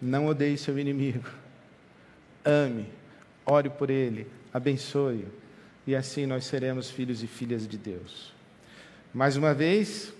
Não 0.00 0.26
odeie 0.26 0.58
seu 0.58 0.78
inimigo. 0.78 1.28
Ame, 2.44 2.86
ore 3.46 3.70
por 3.70 3.88
ele, 3.88 4.26
abençoe-o. 4.52 5.43
E 5.86 5.94
assim 5.94 6.26
nós 6.26 6.44
seremos 6.44 6.90
filhos 6.90 7.22
e 7.22 7.26
filhas 7.26 7.66
de 7.68 7.76
Deus. 7.76 8.32
Mais 9.12 9.36
uma 9.36 9.52
vez, 9.52 10.12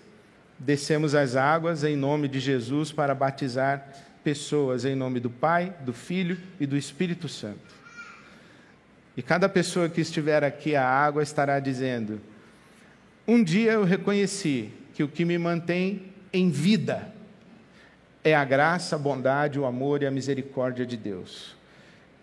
descemos 0.59 1.15
as 1.15 1.37
águas 1.37 1.85
em 1.85 1.97
nome 1.97 2.29
de 2.29 2.39
Jesus 2.39 2.93
para 2.93 3.15
batizar 3.15 3.89
pessoas 4.23 4.85
em 4.85 4.95
nome 4.95 5.21
do 5.21 5.31
Pai, 5.31 5.75
do 5.81 5.93
Filho 5.93 6.39
e 6.61 6.67
do 6.67 6.77
Espírito 6.77 7.29
Santo. 7.29 7.75
E 9.17 9.23
cada 9.23 9.49
pessoa 9.49 9.89
que 9.89 10.01
estiver 10.01 10.43
aqui 10.43 10.75
à 10.75 10.85
água 10.85 11.23
estará 11.23 11.61
dizendo: 11.61 12.21
Um 13.27 13.43
dia 13.43 13.73
eu 13.73 13.85
reconheci 13.85 14.71
que 14.95 15.03
o 15.03 15.09
que 15.09 15.25
me 15.25 15.39
mantém 15.39 16.13
em 16.33 16.51
vida 16.51 17.13
é 18.25 18.35
a 18.35 18.45
graça, 18.45 18.97
a 18.97 18.99
bondade, 18.99 19.59
o 19.59 19.67
amor 19.67 20.03
e 20.03 20.07
a 20.07 20.11
misericórdia 20.11 20.87
de 20.87 20.97
Deus, 20.97 21.55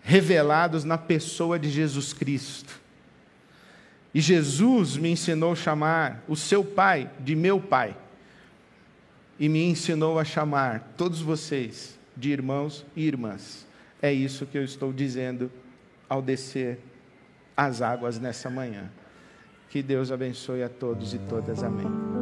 revelados 0.02 0.84
na 0.84 0.98
pessoa 0.98 1.58
de 1.58 1.70
Jesus 1.70 2.12
Cristo. 2.12 2.81
E 4.14 4.20
Jesus 4.20 4.96
me 4.96 5.10
ensinou 5.10 5.52
a 5.52 5.56
chamar 5.56 6.22
o 6.28 6.36
seu 6.36 6.64
Pai 6.64 7.10
de 7.20 7.34
meu 7.34 7.60
Pai, 7.60 7.96
e 9.38 9.48
me 9.48 9.64
ensinou 9.64 10.18
a 10.18 10.24
chamar 10.24 10.92
todos 10.96 11.20
vocês 11.20 11.98
de 12.16 12.30
irmãos 12.30 12.84
e 12.94 13.06
irmãs. 13.06 13.66
É 14.00 14.12
isso 14.12 14.46
que 14.46 14.58
eu 14.58 14.64
estou 14.64 14.92
dizendo 14.92 15.50
ao 16.08 16.20
descer 16.20 16.78
as 17.56 17.80
águas 17.80 18.18
nessa 18.18 18.50
manhã. 18.50 18.90
Que 19.70 19.82
Deus 19.82 20.12
abençoe 20.12 20.62
a 20.62 20.68
todos 20.68 21.14
e 21.14 21.18
todas. 21.18 21.62
Amém. 21.62 22.21